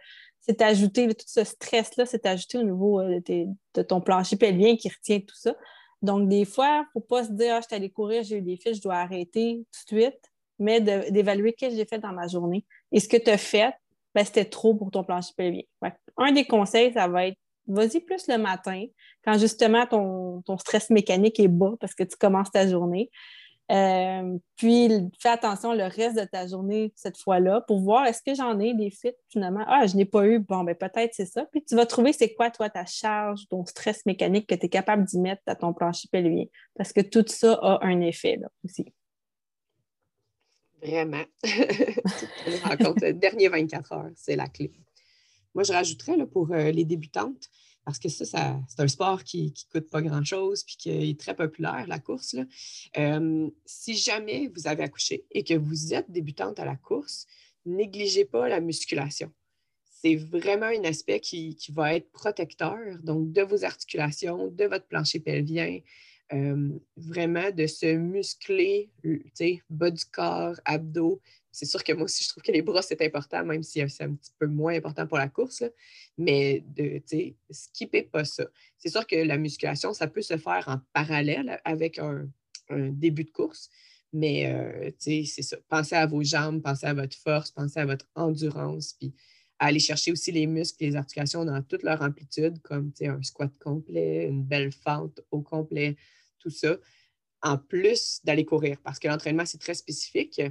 c'est 0.45 0.61
ajouté, 0.61 1.07
tout 1.07 1.25
ce 1.25 1.43
stress-là, 1.43 2.05
c'est 2.05 2.25
ajouté 2.25 2.57
au 2.57 2.63
niveau 2.63 2.99
euh, 2.99 3.21
de, 3.25 3.81
ton 3.81 4.01
plancher 4.01 4.35
pelvien 4.35 4.75
qui 4.75 4.89
retient 4.89 5.19
tout 5.21 5.35
ça. 5.35 5.55
Donc, 6.03 6.27
des 6.27 6.43
fois, 6.43 6.67
il 6.67 6.81
ne 6.81 6.85
faut 6.93 6.99
pas 6.99 7.23
se 7.23 7.31
dire, 7.31 7.55
ah, 7.55 7.61
je 7.61 7.67
suis 7.67 7.75
allée 7.75 7.89
courir, 7.89 8.23
j'ai 8.23 8.37
eu 8.37 8.41
des 8.41 8.57
fils, 8.57 8.77
je 8.77 8.81
dois 8.81 8.95
arrêter 8.95 9.63
tout 9.87 9.95
de 9.95 10.01
suite, 10.01 10.19
mais 10.59 10.81
d'évaluer 10.81 11.55
ce 11.57 11.65
que 11.65 11.73
j'ai 11.73 11.85
fait 11.85 11.97
dans 11.97 12.11
ma 12.11 12.27
journée. 12.27 12.65
Et 12.91 12.99
ce 12.99 13.07
que 13.07 13.17
tu 13.17 13.29
as 13.29 13.37
fait, 13.37 13.73
ben, 14.13 14.25
c'était 14.25 14.45
trop 14.45 14.75
pour 14.75 14.91
ton 14.91 15.03
plancher 15.03 15.31
pelvien. 15.35 15.63
Un 16.17 16.33
des 16.33 16.45
conseils, 16.45 16.93
ça 16.93 17.07
va 17.07 17.27
être, 17.27 17.37
vas-y 17.67 18.01
plus 18.01 18.27
le 18.27 18.37
matin, 18.37 18.83
quand 19.23 19.39
justement 19.39 19.87
ton, 19.87 20.41
ton 20.41 20.57
stress 20.57 20.89
mécanique 20.89 21.39
est 21.39 21.47
bas 21.47 21.71
parce 21.79 21.95
que 21.95 22.03
tu 22.03 22.17
commences 22.17 22.51
ta 22.51 22.67
journée. 22.67 23.09
Euh, 23.71 24.37
puis, 24.57 24.89
fais 25.19 25.29
attention 25.29 25.73
le 25.73 25.83
reste 25.83 26.17
de 26.17 26.25
ta 26.25 26.47
journée 26.47 26.91
cette 26.95 27.17
fois-là 27.17 27.61
pour 27.61 27.79
voir 27.79 28.05
est-ce 28.05 28.21
que 28.21 28.35
j'en 28.35 28.59
ai 28.59 28.73
des 28.73 28.91
fuites 28.91 29.17
finalement. 29.29 29.63
Ah, 29.67 29.87
je 29.87 29.95
n'ai 29.95 30.05
pas 30.05 30.25
eu. 30.27 30.39
Bon, 30.39 30.63
ben 30.63 30.75
peut-être 30.75 31.13
c'est 31.13 31.25
ça. 31.25 31.45
Puis, 31.45 31.63
tu 31.63 31.75
vas 31.75 31.85
trouver 31.85 32.13
c'est 32.13 32.33
quoi, 32.33 32.51
toi, 32.51 32.69
ta 32.69 32.85
charge, 32.85 33.47
ton 33.49 33.65
stress 33.65 34.05
mécanique 34.05 34.47
que 34.47 34.55
tu 34.55 34.65
es 34.65 34.69
capable 34.69 35.05
d'y 35.05 35.19
mettre 35.19 35.41
à 35.47 35.55
ton 35.55 35.73
plancher 35.73 36.09
pelvien. 36.11 36.45
Parce 36.75 36.91
que 36.91 37.01
tout 37.01 37.25
ça 37.27 37.53
a 37.61 37.85
un 37.85 38.01
effet 38.01 38.37
là, 38.37 38.49
aussi. 38.63 38.93
Vraiment. 40.81 41.23
rencontre, 42.63 43.09
dernier 43.11 43.47
24 43.47 43.91
heures, 43.93 44.09
c'est 44.15 44.35
la 44.35 44.47
clé. 44.47 44.73
Moi, 45.55 45.63
je 45.63 45.71
rajouterais 45.71 46.17
là, 46.17 46.25
pour 46.25 46.51
euh, 46.51 46.71
les 46.71 46.83
débutantes, 46.83 47.49
parce 47.85 47.99
que 47.99 48.09
ça, 48.09 48.25
c'est 48.67 48.79
un 48.81 48.87
sport 48.87 49.23
qui 49.23 49.45
ne 49.45 49.79
coûte 49.79 49.89
pas 49.89 50.01
grand-chose 50.01 50.63
puis 50.63 50.75
qui 50.77 50.89
est 50.89 51.19
très 51.19 51.35
populaire, 51.35 51.85
la 51.87 51.99
course. 51.99 52.35
si 53.65 53.95
jamais 53.95 54.51
vous 54.55 54.67
avez 54.67 54.83
accouché 54.83 55.25
et 55.31 55.43
que 55.43 55.53
vous 55.53 55.93
êtes 55.93 56.09
débutante 56.09 56.59
à 56.59 56.65
la 56.65 56.75
course, 56.75 57.27
négligez 57.65 58.25
pas 58.25 58.47
la 58.47 58.59
musculation. 58.59 59.31
C'est 59.85 60.15
vraiment 60.15 60.65
un 60.65 60.83
aspect 60.83 61.19
qui, 61.19 61.57
va 61.69 61.95
être 61.95 62.11
protecteur, 62.11 62.77
donc 63.03 63.31
de 63.31 63.41
vos 63.41 63.63
articulations, 63.63 64.47
de 64.47 64.65
votre 64.65 64.85
plancher 64.87 65.19
pelvien, 65.19 65.79
vraiment 66.97 67.51
de 67.51 67.67
se 67.67 67.95
muscler, 67.95 68.89
bas 69.69 69.91
du 69.91 70.05
corps, 70.05 70.59
abdos, 70.65 71.21
c'est 71.53 71.67
sûr 71.67 71.83
que 71.83 71.93
moi 71.93 72.05
aussi, 72.05 72.23
je 72.23 72.29
trouve 72.29 72.41
que 72.41 72.51
les 72.51 72.63
bras, 72.63 72.81
c'est 72.81 73.01
important, 73.03 73.45
même 73.45 73.61
si 73.61 73.87
c'est 73.87 74.03
un 74.03 74.15
petit 74.15 74.31
peu 74.39 74.47
moins 74.47 74.73
important 74.73 75.05
pour 75.05 75.19
la 75.19 75.29
course. 75.29 75.63
Mais 76.17 76.63
de, 76.65 77.01
skipper 77.51 78.01
pas 78.01 78.25
ça. 78.25 78.45
C'est 78.79 78.89
sûr 78.89 79.05
que 79.05 79.15
la 79.15 79.37
musculation, 79.37 79.93
ça 79.93 80.07
peut 80.07 80.23
se 80.23 80.35
faire 80.37 80.65
en 80.67 80.79
parallèle 80.93 81.61
avec 81.63 81.99
un, 81.99 82.27
début 82.71 83.23
de 83.23 83.29
course. 83.29 83.69
Mais 84.13 84.47
euh, 84.47 84.89
c'est 84.97 85.25
ça. 85.25 85.57
Pensez 85.69 85.95
à 85.95 86.07
vos 86.07 86.23
jambes, 86.23 86.61
pensez 86.61 86.87
à 86.87 86.93
votre 86.95 87.15
force, 87.17 87.51
pensez 87.51 87.79
à 87.79 87.85
votre 87.85 88.07
endurance, 88.15 88.93
puis 88.93 89.13
aller 89.59 89.79
chercher 89.79 90.11
aussi 90.11 90.31
les 90.31 90.47
muscles, 90.47 90.83
les 90.83 90.95
articulations 90.95 91.45
dans 91.45 91.61
toute 91.61 91.83
leur 91.83 92.01
amplitude, 92.01 92.59
comme 92.63 92.91
un 93.01 93.21
squat 93.21 93.51
complet, 93.59 94.25
une 94.27 94.43
belle 94.43 94.71
fente 94.71 95.21
au 95.29 95.41
complet, 95.41 95.97
tout 96.39 96.49
ça, 96.49 96.77
en 97.43 97.57
plus 97.57 98.21
d'aller 98.23 98.45
courir, 98.45 98.77
parce 98.83 98.97
que 98.97 99.07
l'entraînement, 99.07 99.45
c'est 99.45 99.59
très 99.59 99.73
spécifique. 99.73 100.41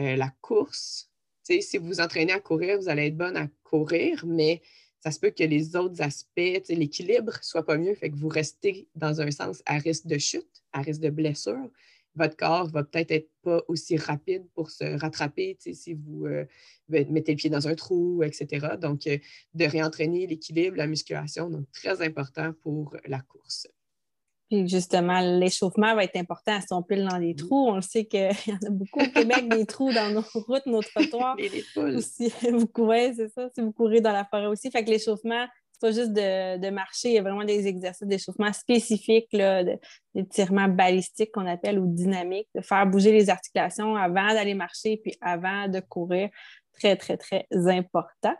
Euh, 0.00 0.16
la 0.16 0.30
course, 0.40 1.10
si 1.42 1.78
vous 1.78 1.86
vous 1.86 2.00
entraînez 2.00 2.32
à 2.32 2.40
courir, 2.40 2.78
vous 2.78 2.88
allez 2.88 3.06
être 3.06 3.16
bonne 3.16 3.36
à 3.36 3.48
courir, 3.64 4.24
mais 4.26 4.62
ça 5.00 5.10
se 5.10 5.18
peut 5.18 5.30
que 5.30 5.44
les 5.44 5.76
autres 5.76 6.00
aspects, 6.00 6.68
l'équilibre 6.68 7.38
soit 7.42 7.64
pas 7.64 7.76
mieux, 7.76 7.94
fait 7.94 8.10
que 8.10 8.16
vous 8.16 8.28
restez 8.28 8.88
dans 8.94 9.20
un 9.20 9.30
sens 9.30 9.62
à 9.66 9.78
risque 9.78 10.06
de 10.06 10.18
chute, 10.18 10.62
à 10.72 10.80
risque 10.80 11.00
de 11.00 11.10
blessure. 11.10 11.70
Votre 12.14 12.36
corps 12.36 12.68
va 12.68 12.82
peut-être 12.82 13.10
être 13.12 13.30
pas 13.42 13.62
aussi 13.68 13.96
rapide 13.96 14.46
pour 14.54 14.70
se 14.70 14.84
rattraper 14.98 15.56
si 15.60 15.94
vous 15.94 16.26
euh, 16.26 16.44
mettez 16.88 17.32
le 17.32 17.36
pied 17.36 17.50
dans 17.50 17.68
un 17.68 17.74
trou, 17.74 18.22
etc. 18.22 18.76
Donc, 18.80 19.06
euh, 19.06 19.18
de 19.54 19.64
réentraîner 19.64 20.26
l'équilibre, 20.26 20.76
la 20.76 20.86
musculation, 20.86 21.50
donc 21.50 21.70
très 21.72 22.02
important 22.02 22.52
pour 22.62 22.96
la 23.06 23.20
course. 23.20 23.68
Puis 24.50 24.68
justement, 24.68 25.20
l'échauffement 25.20 25.94
va 25.94 26.02
être 26.02 26.16
important 26.16 26.60
si 26.60 26.72
on 26.72 26.82
pile 26.82 27.06
dans 27.08 27.18
les 27.18 27.36
trous. 27.36 27.68
On 27.68 27.76
le 27.76 27.82
sait 27.82 28.04
qu'il 28.04 28.20
y 28.48 28.52
en 28.52 28.66
a 28.66 28.70
beaucoup 28.70 29.00
au 29.00 29.08
Québec, 29.08 29.48
des 29.48 29.64
trous 29.64 29.92
dans 29.92 30.10
nos 30.10 30.24
routes, 30.34 30.66
nos 30.66 30.82
trottoirs. 30.82 31.36
Aussi, 31.76 32.32
vous 32.50 32.66
courez, 32.66 33.14
c'est 33.14 33.28
ça, 33.28 33.48
si 33.54 33.60
vous 33.60 33.72
courez 33.72 34.00
dans 34.00 34.12
la 34.12 34.24
forêt 34.24 34.46
aussi. 34.46 34.70
Fait 34.70 34.84
que 34.84 34.90
l'échauffement, 34.90 35.46
c'est 35.70 35.80
pas 35.80 35.92
juste 35.92 36.12
de, 36.12 36.70
marcher, 36.70 37.10
il 37.10 37.14
y 37.14 37.18
a 37.18 37.22
vraiment 37.22 37.44
des 37.44 37.68
exercices 37.68 38.06
d'échauffement 38.06 38.52
spécifiques, 38.52 39.32
là, 39.32 39.62
d'étirement 40.14 40.68
balistique 40.68 41.30
qu'on 41.32 41.46
appelle 41.46 41.78
ou 41.78 41.86
dynamique, 41.86 42.48
de 42.54 42.60
faire 42.60 42.86
bouger 42.86 43.12
les 43.12 43.30
articulations 43.30 43.94
avant 43.94 44.34
d'aller 44.34 44.54
marcher 44.54 44.96
puis 44.96 45.14
avant 45.20 45.68
de 45.68 45.78
courir. 45.78 46.28
Très, 46.72 46.96
très, 46.96 47.16
très 47.16 47.46
important. 47.52 48.34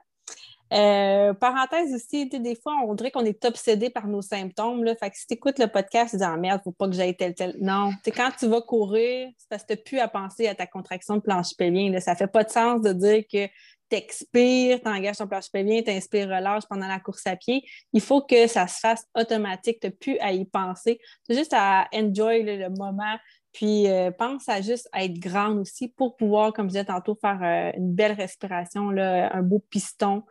Euh, 0.73 1.35
parenthèse 1.35 1.93
aussi, 1.95 2.27
des 2.27 2.55
fois, 2.55 2.75
on 2.87 2.95
dirait 2.95 3.11
qu'on 3.11 3.25
est 3.25 3.45
obsédé 3.45 3.91
par 3.91 4.07
nos 4.07 4.23
symptômes. 4.23 4.85
Là. 4.85 4.95
Fait 4.95 5.11
que 5.11 5.17
si 5.17 5.27
tu 5.27 5.35
écoutes 5.35 5.59
le 5.59 5.67
podcast, 5.67 6.11
tu 6.11 6.19
dis 6.19 6.25
ah, 6.25 6.37
merde, 6.37 6.61
faut 6.63 6.73
pas 6.73 6.89
que 6.89 6.95
j'aille 6.95 7.17
tel, 7.17 7.35
tel. 7.35 7.57
Non. 7.61 7.91
quand 8.07 8.31
tu 8.39 8.47
vas 8.47 8.61
courir, 8.61 9.29
c'est 9.37 9.49
parce 9.49 9.65
que 9.65 9.75
tu 9.75 9.83
plus 9.83 9.99
à 9.99 10.09
penser 10.09 10.47
à 10.47 10.55
ta 10.55 10.67
contraction 10.67 11.17
de 11.17 11.21
planche 11.21 11.57
pelvien. 11.57 11.91
Là. 11.91 12.01
Ça 12.01 12.15
fait 12.15 12.29
pas 12.29 12.45
de 12.45 12.51
sens 12.51 12.81
de 12.83 12.93
dire 12.93 13.25
que 13.31 13.47
tu 13.91 13.97
expires, 13.97 14.81
tu 14.81 14.89
engages 14.89 15.17
ton 15.17 15.27
planche 15.27 15.51
pelvien, 15.51 15.83
tu 15.83 15.91
inspires 15.91 16.29
relâche 16.29 16.63
pendant 16.69 16.87
la 16.87 17.01
course 17.01 17.27
à 17.27 17.35
pied. 17.35 17.65
Il 17.93 18.01
faut 18.01 18.23
que 18.23 18.47
ça 18.47 18.69
se 18.69 18.79
fasse 18.79 19.05
automatique. 19.17 19.81
Tu 19.81 19.91
plus 19.91 20.19
à 20.21 20.33
y 20.33 20.45
penser. 20.45 21.01
C'est 21.25 21.37
juste 21.37 21.53
à 21.53 21.89
enjoy 21.93 22.45
le 22.45 22.69
moment. 22.69 23.17
Puis 23.53 23.89
euh, 23.89 24.13
pense 24.13 24.49
à 24.49 24.61
juste 24.61 24.89
être 24.95 25.19
grande 25.19 25.59
aussi 25.59 25.89
pour 25.89 26.17
pouvoir, 26.17 26.53
comme 26.53 26.67
je 26.67 26.75
disais 26.75 26.85
tantôt, 26.85 27.19
faire 27.21 27.41
euh, 27.43 27.77
une 27.77 27.93
belle 27.93 28.13
respiration, 28.13 28.91
là, 28.91 29.35
un 29.35 29.43
beau 29.43 29.59
piston 29.71 30.23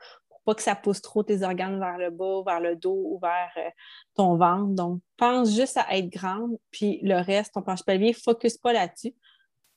pas 0.50 0.56
que 0.56 0.64
ça 0.64 0.74
pousse 0.74 1.00
trop 1.00 1.22
tes 1.22 1.44
organes 1.44 1.80
vers 1.80 2.00
le 2.00 2.10
bas, 2.10 2.42
vers 2.44 2.60
le 2.60 2.76
dos 2.76 3.00
ou 3.06 3.20
vers 3.22 3.52
euh, 3.58 3.70
ton 4.16 4.36
ventre. 4.36 4.74
Donc, 4.74 5.00
pense 5.16 5.54
juste 5.54 5.78
à 5.78 5.96
être 5.96 6.10
grande, 6.10 6.58
puis 6.72 7.00
le 7.04 7.22
reste, 7.22 7.54
ton 7.54 7.62
planche 7.62 7.84
pelvien, 7.84 8.14
focus 8.14 8.58
pas 8.58 8.74
là-dessus. 8.74 9.14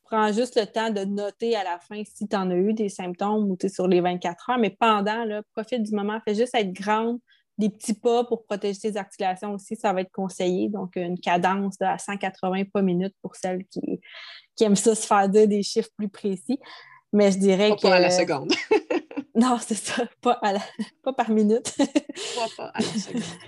Prends 0.04 0.32
juste 0.32 0.58
le 0.58 0.64
temps 0.64 0.88
de 0.88 1.04
noter 1.04 1.56
à 1.56 1.62
la 1.62 1.78
fin 1.78 2.02
si 2.06 2.26
tu 2.26 2.35
en 2.35 2.50
as 2.50 2.54
eu 2.54 2.72
des 2.72 2.88
symptômes 2.88 3.50
ou 3.50 3.56
tu 3.58 3.66
es 3.66 3.68
sur 3.68 3.87
les 3.87 4.00
24 4.00 4.48
heures, 4.48 4.58
mais 4.58 4.70
pendant, 4.70 5.26
là, 5.26 5.42
profite 5.54 5.82
du 5.82 5.94
moment, 5.94 6.18
fais 6.26 6.35
juste 6.35 6.54
être 6.54 6.72
grande, 6.72 7.18
des 7.58 7.68
petits 7.68 7.92
pas 7.92 8.24
pour 8.24 8.46
protéger 8.46 8.80
tes 8.80 8.96
articulations 8.96 9.52
aussi, 9.52 9.76
ça 9.76 9.92
va 9.92 10.00
être 10.00 10.11
conseillé. 10.11 10.70
Donc, 10.70 10.96
une 10.96 11.20
cadence 11.20 11.74
à 11.82 11.98
180 11.98 12.64
pas 12.72 12.80
minutes 12.80 13.14
pour 13.20 13.37
celles 13.37 13.66
qui, 13.66 14.00
qui 14.56 14.64
aiment 14.64 14.74
ça 14.74 14.94
se 14.94 15.06
faire 15.06 15.28
dire 15.28 15.46
des 15.46 15.62
chiffres 15.62 15.90
plus 15.98 16.08
précis. 16.08 16.58
Mais 17.12 17.30
je 17.30 17.38
dirais 17.38 17.76
que. 17.76 17.82
Pas 17.82 17.96
à 17.96 18.00
la 18.00 18.11
seconde. 18.11 18.54
Non, 19.34 19.58
c'est 19.66 19.74
ça, 19.74 20.06
pas, 20.20 20.40
pas 21.02 21.12
par 21.12 21.30
minute. 21.30 21.74
pas, 22.56 22.66
à 22.66 22.80
la. 22.80 22.86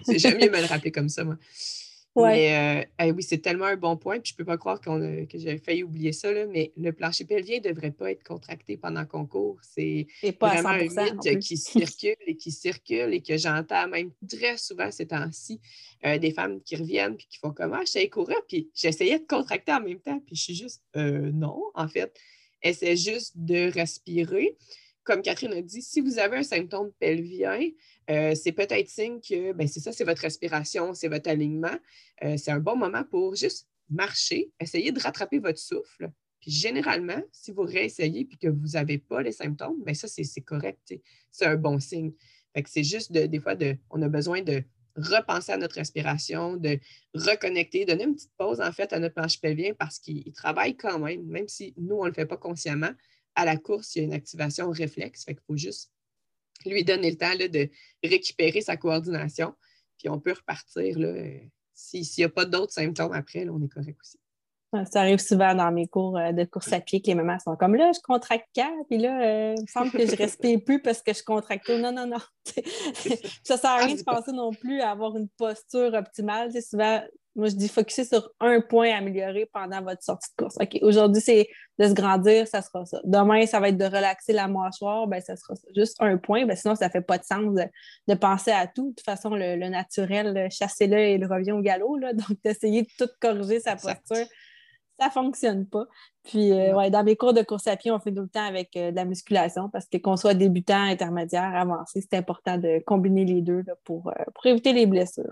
J'aime 0.16 0.38
mieux 0.38 0.50
me 0.50 0.60
le 0.60 0.66
rappeler 0.66 0.92
comme 0.92 1.08
ça, 1.08 1.24
moi. 1.24 1.36
Mais 2.16 2.86
euh, 3.00 3.12
oui, 3.12 3.22
c'est 3.22 3.38
tellement 3.38 3.64
un 3.64 3.76
bon 3.76 3.96
point. 3.96 4.20
Puis 4.20 4.30
je 4.30 4.34
ne 4.34 4.36
peux 4.38 4.44
pas 4.44 4.56
croire 4.56 4.80
que 4.80 5.26
j'ai 5.34 5.58
failli 5.58 5.82
oublier 5.82 6.12
ça, 6.12 6.32
là, 6.32 6.46
mais 6.46 6.72
le 6.76 6.92
plancher 6.92 7.24
pelvien 7.24 7.58
ne 7.58 7.70
devrait 7.70 7.90
pas 7.90 8.12
être 8.12 8.22
contracté 8.22 8.76
pendant 8.76 9.04
qu'on 9.04 9.26
court. 9.26 9.58
C'est 9.62 10.06
vraiment 10.40 10.68
un 10.68 10.78
mythe 10.78 11.38
qui 11.40 11.56
circule 11.56 12.16
et 12.26 12.36
qui 12.36 12.52
circule 12.52 13.12
et 13.12 13.20
que 13.20 13.36
j'entends 13.36 13.88
même 13.88 14.12
très 14.28 14.56
souvent 14.58 14.90
ces 14.90 15.06
temps-ci 15.08 15.60
euh, 16.04 16.18
des 16.18 16.30
femmes 16.30 16.60
qui 16.62 16.76
reviennent 16.76 17.16
puis 17.16 17.26
qui 17.28 17.38
font 17.38 17.52
comment 17.52 17.78
ah, 17.80 17.84
je 17.84 17.90
sais 17.90 18.08
courir, 18.08 18.36
puis 18.48 18.70
j'essayais 18.74 19.18
de 19.18 19.26
contracter 19.26 19.72
en 19.72 19.80
même 19.80 19.98
temps, 19.98 20.20
puis 20.20 20.36
je 20.36 20.42
suis 20.42 20.54
juste 20.54 20.82
euh, 20.96 21.32
non, 21.32 21.60
en 21.74 21.88
fait. 21.88 22.14
Essaie 22.62 22.96
juste 22.96 23.32
de 23.34 23.70
respirer 23.72 24.56
comme 25.04 25.22
Catherine 25.22 25.52
a 25.52 25.62
dit, 25.62 25.82
si 25.82 26.00
vous 26.00 26.18
avez 26.18 26.38
un 26.38 26.42
symptôme 26.42 26.90
pelvien, 26.98 27.60
euh, 28.10 28.34
c'est 28.34 28.52
peut-être 28.52 28.88
signe 28.88 29.20
que 29.20 29.52
ben, 29.52 29.68
c'est 29.68 29.80
ça, 29.80 29.92
c'est 29.92 30.04
votre 30.04 30.22
respiration, 30.22 30.94
c'est 30.94 31.08
votre 31.08 31.28
alignement. 31.28 31.76
Euh, 32.22 32.36
c'est 32.36 32.50
un 32.50 32.58
bon 32.58 32.76
moment 32.76 33.04
pour 33.04 33.34
juste 33.36 33.68
marcher, 33.90 34.50
essayer 34.60 34.92
de 34.92 35.00
rattraper 35.00 35.38
votre 35.38 35.58
souffle. 35.58 36.10
Puis 36.40 36.50
généralement, 36.50 37.22
si 37.32 37.52
vous 37.52 37.62
réessayez 37.62 38.28
et 38.30 38.36
que 38.36 38.48
vous 38.48 38.68
n'avez 38.74 38.98
pas 38.98 39.22
les 39.22 39.32
symptômes, 39.32 39.82
bien 39.84 39.94
ça, 39.94 40.08
c'est 40.08 40.40
correct. 40.40 40.94
C'est 41.30 41.46
un 41.46 41.56
bon 41.56 41.78
signe. 41.78 42.12
c'est 42.66 42.84
juste 42.84 43.12
des 43.12 43.40
fois, 43.40 43.54
de, 43.54 43.76
on 43.90 44.00
a 44.02 44.08
besoin 44.08 44.42
de 44.42 44.62
repenser 44.96 45.52
à 45.52 45.56
notre 45.56 45.76
respiration, 45.76 46.56
de 46.56 46.78
reconnecter, 47.14 47.84
donner 47.84 48.04
une 48.04 48.14
petite 48.14 48.32
pause 48.36 48.60
en 48.60 48.72
fait 48.72 48.92
à 48.92 48.98
notre 48.98 49.14
planche 49.14 49.40
pelvien 49.40 49.74
parce 49.74 49.98
qu'il 49.98 50.32
travaille 50.32 50.76
quand 50.76 50.98
même, 50.98 51.24
même 51.26 51.48
si 51.48 51.74
nous, 51.76 51.96
on 51.96 52.04
ne 52.04 52.08
le 52.08 52.14
fait 52.14 52.26
pas 52.26 52.36
consciemment 52.36 52.92
à 53.34 53.44
la 53.44 53.56
course, 53.56 53.94
il 53.94 53.98
y 53.98 54.02
a 54.02 54.04
une 54.04 54.14
activation 54.14 54.70
réflexe. 54.70 55.24
Fait 55.24 55.34
qu'il 55.34 55.44
faut 55.46 55.56
juste 55.56 55.92
lui 56.66 56.84
donner 56.84 57.10
le 57.10 57.16
temps 57.16 57.34
de 57.36 57.70
récupérer 58.02 58.60
sa 58.60 58.76
coordination. 58.76 59.54
Puis 59.98 60.08
on 60.08 60.20
peut 60.20 60.32
repartir. 60.32 60.98
Euh, 60.98 61.38
s'il 61.74 62.06
n'y 62.18 62.24
a 62.24 62.28
pas 62.28 62.44
d'autres 62.44 62.72
symptômes 62.72 63.12
après, 63.12 63.48
on 63.48 63.60
est 63.62 63.68
correct 63.68 63.98
aussi. 64.00 64.18
Ça 64.90 65.00
arrive 65.00 65.18
souvent 65.18 65.54
dans 65.54 65.70
mes 65.70 65.86
cours 65.86 66.16
euh, 66.18 66.32
de 66.32 66.44
course 66.44 66.72
à 66.72 66.80
pied 66.80 67.00
que 67.00 67.06
les 67.08 67.14
mamans 67.14 67.38
sont 67.38 67.56
comme 67.56 67.74
là, 67.74 67.92
je 67.94 68.00
contracte 68.00 68.48
quand? 68.54 68.84
Puis 68.88 68.98
là, 68.98 69.20
euh, 69.22 69.54
il 69.56 69.62
me 69.62 69.66
semble 69.66 69.90
que 69.90 70.06
je 70.06 70.16
respire 70.16 70.58
plus 70.64 70.80
parce 70.80 71.02
que 71.02 71.12
je 71.12 71.22
contracte. 71.22 71.68
Non, 71.68 71.92
non, 71.92 72.06
non. 72.06 72.18
ça 73.42 73.54
ne 73.54 73.58
sert 73.58 73.70
à 73.70 73.76
rien 73.78 73.94
de 73.94 74.02
penser 74.02 74.32
non 74.32 74.52
plus 74.52 74.80
à 74.80 74.90
avoir 74.90 75.16
une 75.16 75.28
posture 75.36 75.94
optimale. 75.94 76.50
souvent, 76.62 77.00
moi, 77.36 77.48
je 77.48 77.56
dis 77.56 77.68
focuser 77.68 78.04
sur 78.04 78.30
un 78.40 78.60
point 78.60 78.92
à 78.92 78.98
améliorer 78.98 79.48
pendant 79.52 79.82
votre 79.82 80.02
sortie 80.02 80.30
de 80.36 80.44
course. 80.44 80.56
OK, 80.60 80.78
aujourd'hui, 80.82 81.20
c'est 81.20 81.48
de 81.78 81.88
se 81.88 81.92
grandir, 81.92 82.46
ça 82.46 82.62
sera 82.62 82.84
ça. 82.84 83.00
Demain, 83.02 83.46
ça 83.46 83.58
va 83.58 83.70
être 83.70 83.76
de 83.76 83.84
relaxer 83.84 84.32
la 84.32 84.46
mâchoire, 84.46 85.08
ben 85.08 85.20
ça 85.20 85.34
sera 85.34 85.56
ça. 85.56 85.66
Juste 85.74 85.96
un 85.98 86.16
point, 86.16 86.46
ben 86.46 86.56
sinon, 86.56 86.76
ça 86.76 86.86
ne 86.86 86.90
fait 86.90 87.00
pas 87.00 87.18
de 87.18 87.24
sens 87.24 87.54
de, 88.06 88.14
penser 88.14 88.52
à 88.52 88.68
tout. 88.68 88.90
De 88.90 88.94
toute 88.94 89.04
façon, 89.04 89.30
le, 89.34 89.56
naturel, 89.68 90.48
chasser-le 90.50 90.96
et 90.96 91.14
il 91.14 91.26
revient 91.26 91.52
au 91.52 91.60
galop. 91.60 91.96
Là. 91.96 92.12
Donc, 92.12 92.38
d'essayer 92.44 92.82
de 92.82 92.88
tout 92.98 93.10
corriger 93.20 93.58
sa 93.58 93.72
posture, 93.72 94.26
ça 94.98 95.06
ne 95.06 95.10
fonctionne 95.10 95.66
pas. 95.66 95.86
Puis, 96.22 96.52
euh, 96.52 96.74
ouais, 96.74 96.90
dans 96.90 97.04
mes 97.04 97.16
cours 97.16 97.32
de 97.32 97.42
course 97.42 97.66
à 97.66 97.76
pied, 97.76 97.90
on 97.90 97.98
fait 97.98 98.12
tout 98.12 98.22
le 98.22 98.28
temps 98.28 98.44
avec 98.44 98.76
euh, 98.76 98.90
de 98.90 98.96
la 98.96 99.04
musculation 99.04 99.68
parce 99.68 99.86
que 99.86 99.98
qu'on 99.98 100.16
soit 100.16 100.34
débutant, 100.34 100.80
intermédiaire, 100.80 101.54
avancé, 101.54 102.00
c'est 102.00 102.16
important 102.16 102.58
de 102.58 102.82
combiner 102.86 103.24
les 103.24 103.42
deux 103.42 103.64
pour, 103.84 104.08
euh, 104.08 104.24
pour 104.34 104.46
éviter 104.46 104.72
les 104.72 104.86
blessures. 104.86 105.24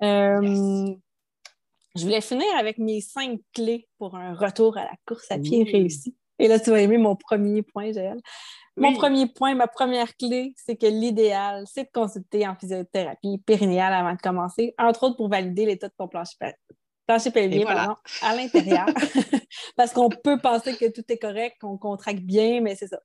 Je 0.00 2.04
voulais 2.04 2.22
finir 2.22 2.46
avec 2.58 2.78
mes 2.78 3.00
cinq 3.00 3.40
clés 3.52 3.86
pour 3.98 4.16
un 4.16 4.34
retour 4.34 4.78
à 4.78 4.84
la 4.84 4.94
course 5.06 5.30
à 5.30 5.38
pied 5.38 5.64
réussi. 5.64 6.16
Et 6.38 6.48
là, 6.48 6.58
tu 6.58 6.70
vas 6.70 6.80
aimer 6.80 6.96
mon 6.96 7.14
premier 7.14 7.62
point, 7.62 7.92
Joël. 7.92 8.18
Mon 8.78 8.94
premier 8.94 9.26
point, 9.26 9.54
ma 9.54 9.66
première 9.66 10.16
clé, 10.16 10.54
c'est 10.56 10.76
que 10.76 10.86
l'idéal, 10.86 11.64
c'est 11.66 11.84
de 11.84 11.90
consulter 11.92 12.48
en 12.48 12.56
physiothérapie 12.56 13.36
périnéale 13.44 13.92
avant 13.92 14.14
de 14.14 14.20
commencer, 14.20 14.74
entre 14.78 15.04
autres 15.04 15.16
pour 15.16 15.28
valider 15.28 15.66
l'état 15.66 15.88
de 15.88 15.94
ton 15.98 16.08
plancher, 16.08 16.36
plancher 17.06 17.30
pelvien 17.30 17.66
à 17.66 17.96
l'intérieur. 18.36 18.86
Parce 19.76 19.92
qu'on 19.92 20.08
peut 20.08 20.38
penser 20.38 20.76
que 20.76 20.90
tout 20.90 21.04
est 21.08 21.18
correct, 21.18 21.56
qu'on 21.60 21.78
contracte 21.78 22.20
bien, 22.20 22.60
mais 22.60 22.74
c'est 22.74 22.88
ça. 22.88 23.00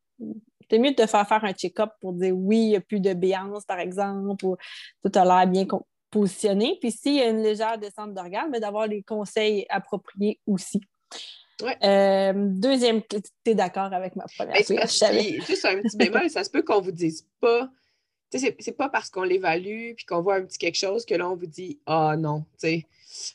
C'est 0.69 0.79
mieux 0.79 0.91
de 0.91 0.95
te 0.95 1.05
faire 1.05 1.27
faire 1.27 1.43
un 1.45 1.53
check-up 1.53 1.91
pour 2.01 2.13
dire 2.13 2.35
oui, 2.35 2.57
il 2.57 2.69
n'y 2.69 2.75
a 2.75 2.81
plus 2.81 2.99
de 2.99 3.13
béance, 3.13 3.65
par 3.65 3.79
exemple, 3.79 4.45
ou 4.45 4.57
tout 5.03 5.11
a 5.19 5.23
l'air 5.23 5.47
bien 5.47 5.65
positionner. 6.11 6.77
Puis 6.81 6.91
s'il 6.91 7.15
y 7.15 7.21
a 7.21 7.29
une 7.29 7.41
légère 7.41 7.77
descente 7.77 8.13
d'organes, 8.13 8.49
mais 8.51 8.59
d'avoir 8.59 8.87
les 8.87 9.03
conseils 9.03 9.65
appropriés 9.69 10.39
aussi. 10.45 10.81
Euh, 11.83 12.33
deuxième, 12.35 13.01
tu 13.03 13.17
es 13.45 13.55
d'accord 13.55 13.91
avec 13.91 14.15
ma 14.15 14.25
première 14.37 14.53
ben, 14.53 15.41
Juste 15.47 15.65
un 15.65 15.81
petit 15.81 15.97
bémol, 15.97 16.29
ça 16.29 16.43
se 16.43 16.49
peut 16.49 16.61
qu'on 16.61 16.81
vous 16.81 16.91
dise 16.91 17.27
pas. 17.39 17.69
C'est 18.29 18.75
pas 18.77 18.89
parce 18.89 19.09
qu'on 19.09 19.23
l'évalue 19.23 19.93
puis 19.95 20.05
qu'on 20.05 20.21
voit 20.21 20.35
un 20.35 20.45
petit 20.45 20.57
quelque 20.57 20.77
chose 20.77 21.05
que 21.05 21.15
là, 21.15 21.29
on 21.29 21.35
vous 21.35 21.47
dit 21.47 21.79
Ah 21.85 22.11
oh, 22.13 22.17
non, 22.17 22.45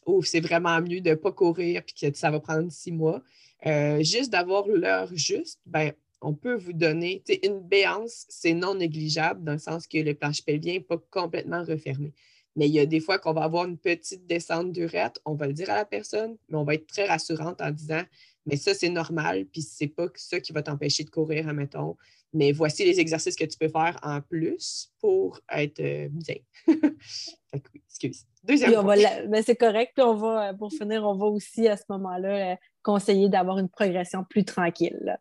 ou 0.07 0.23
c'est 0.23 0.41
vraiment 0.41 0.81
mieux 0.81 1.01
de 1.01 1.11
ne 1.11 1.15
pas 1.15 1.33
courir 1.33 1.83
puis 1.85 1.95
que 1.95 2.17
ça 2.17 2.31
va 2.31 2.41
prendre 2.41 2.71
six 2.71 2.93
mois. 2.93 3.23
Euh, 3.67 4.03
juste 4.03 4.33
d'avoir 4.33 4.67
l'heure 4.67 5.09
juste, 5.15 5.61
ben, 5.67 5.93
on 6.21 6.35
peut 6.35 6.55
vous 6.55 6.73
donner 6.73 7.23
une 7.43 7.61
béance, 7.61 8.27
c'est 8.29 8.55
non 8.55 8.75
négligeable 8.75 9.43
dans 9.45 9.53
le 9.53 9.59
sens 9.59 9.87
que 9.87 9.99
le 9.99 10.15
planche 10.15 10.45
pelvien 10.45 10.75
n'est 10.75 10.81
pas 10.81 10.99
complètement 11.11 11.65
refermé. 11.65 12.13
Mais 12.57 12.69
il 12.69 12.73
y 12.73 12.81
a 12.81 12.87
des 12.87 13.01
fois 13.01 13.19
qu'on 13.19 13.33
va 13.33 13.45
avoir 13.45 13.65
une 13.65 13.79
petite 13.79 14.27
descente 14.27 14.73
d'urètre, 14.73 15.21
on 15.25 15.35
va 15.35 15.47
le 15.47 15.53
dire 15.53 15.71
à 15.71 15.75
la 15.75 15.85
personne, 15.85 16.37
mais 16.49 16.59
on 16.59 16.65
va 16.65 16.75
être 16.75 16.87
très 16.87 17.07
rassurante 17.07 17.61
en 17.61 17.71
disant 17.71 18.03
Mais 18.47 18.57
ça, 18.57 18.75
c'est 18.75 18.91
normal, 18.91 19.47
puis 19.47 19.63
c'est 19.63 19.89
pas 19.89 20.09
ça 20.15 20.41
qui 20.41 20.53
va 20.53 20.63
t'empêcher 20.63 21.05
de 21.05 21.11
courir, 21.11 21.49
admettons. 21.49 21.97
Mais 22.35 22.53
voici 22.53 22.85
les 22.85 22.99
exercices 22.99 23.37
que 23.37 23.45
tu 23.45 23.59
peux 23.59 23.69
faire 23.69 23.99
en 24.03 24.21
plus 24.23 24.91
pour 25.01 25.41
être 25.51 25.81
euh, 25.81 26.09
bien. 26.11 26.37
fait 26.67 27.63
oui, 27.75 27.83
excuse. 27.87 28.25
Deuxième 28.43 28.73
ben, 28.83 29.43
c'est 29.45 29.57
correct. 29.57 29.93
Puis 29.95 30.03
on 30.03 30.15
va, 30.15 30.49
euh, 30.49 30.53
pour 30.55 30.73
finir, 30.73 31.05
on 31.05 31.15
va 31.15 31.27
aussi 31.27 31.69
à 31.69 31.77
ce 31.77 31.85
moment-là 31.91 32.53
euh, 32.53 32.57
conseiller 32.83 33.29
d'avoir 33.29 33.59
une 33.59 33.69
progression 33.69 34.25
plus 34.25 34.45
tranquille 34.45 35.19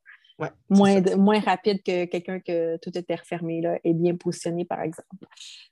moins, 0.70 1.02
moins 1.18 1.40
rapide 1.40 1.82
que 1.84 2.06
quelqu'un 2.06 2.40
que 2.40 2.78
tout 2.78 2.98
était 2.98 3.16
refermé 3.16 3.62
là, 3.62 3.78
et 3.84 3.94
bien 3.94 4.16
positionné, 4.16 4.66
par 4.66 4.82
exemple. 4.82 5.26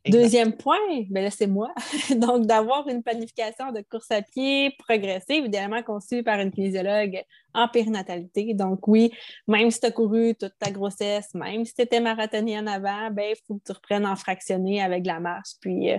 Deuxième 0.08 0.54
point, 0.54 0.78
ben 1.10 1.24
là, 1.24 1.32
c'est 1.32 1.48
moi. 1.48 1.74
Donc, 2.16 2.46
d'avoir 2.46 2.88
une 2.88 3.04
planification 3.04 3.72
de 3.72 3.82
course 3.90 4.12
à 4.12 4.22
pied 4.22 4.76
progressive, 4.80 5.46
idéalement 5.46 5.84
conçue 5.84 6.24
par 6.24 6.40
une 6.40 6.52
kinésiologue 6.52 7.24
en 7.54 7.68
périnatalité. 7.68 8.54
Donc, 8.54 8.88
oui, 8.88 9.12
même 9.48 9.72
si 9.72 9.80
tu 9.80 9.88
as 9.88 9.92
couru 9.92 10.36
toute 10.36 10.54
ta 10.60 10.72
grossesse, 10.72 11.34
même 11.34 11.66
si 11.66 11.74
tu 11.74 11.82
étais 11.82 12.00
marathonienne 12.00 12.68
avant, 12.68 13.10
ben, 13.12 13.32
il 13.32 13.36
faut 13.48 13.56
que 13.56 13.64
tu 13.66 13.72
reprennes 13.72 14.06
en 14.06 14.16
fractionné 14.16 14.82
avec 14.82 15.06
la 15.06 15.20
marche. 15.20 15.52
Puis, 15.60 15.92
euh, 15.92 15.98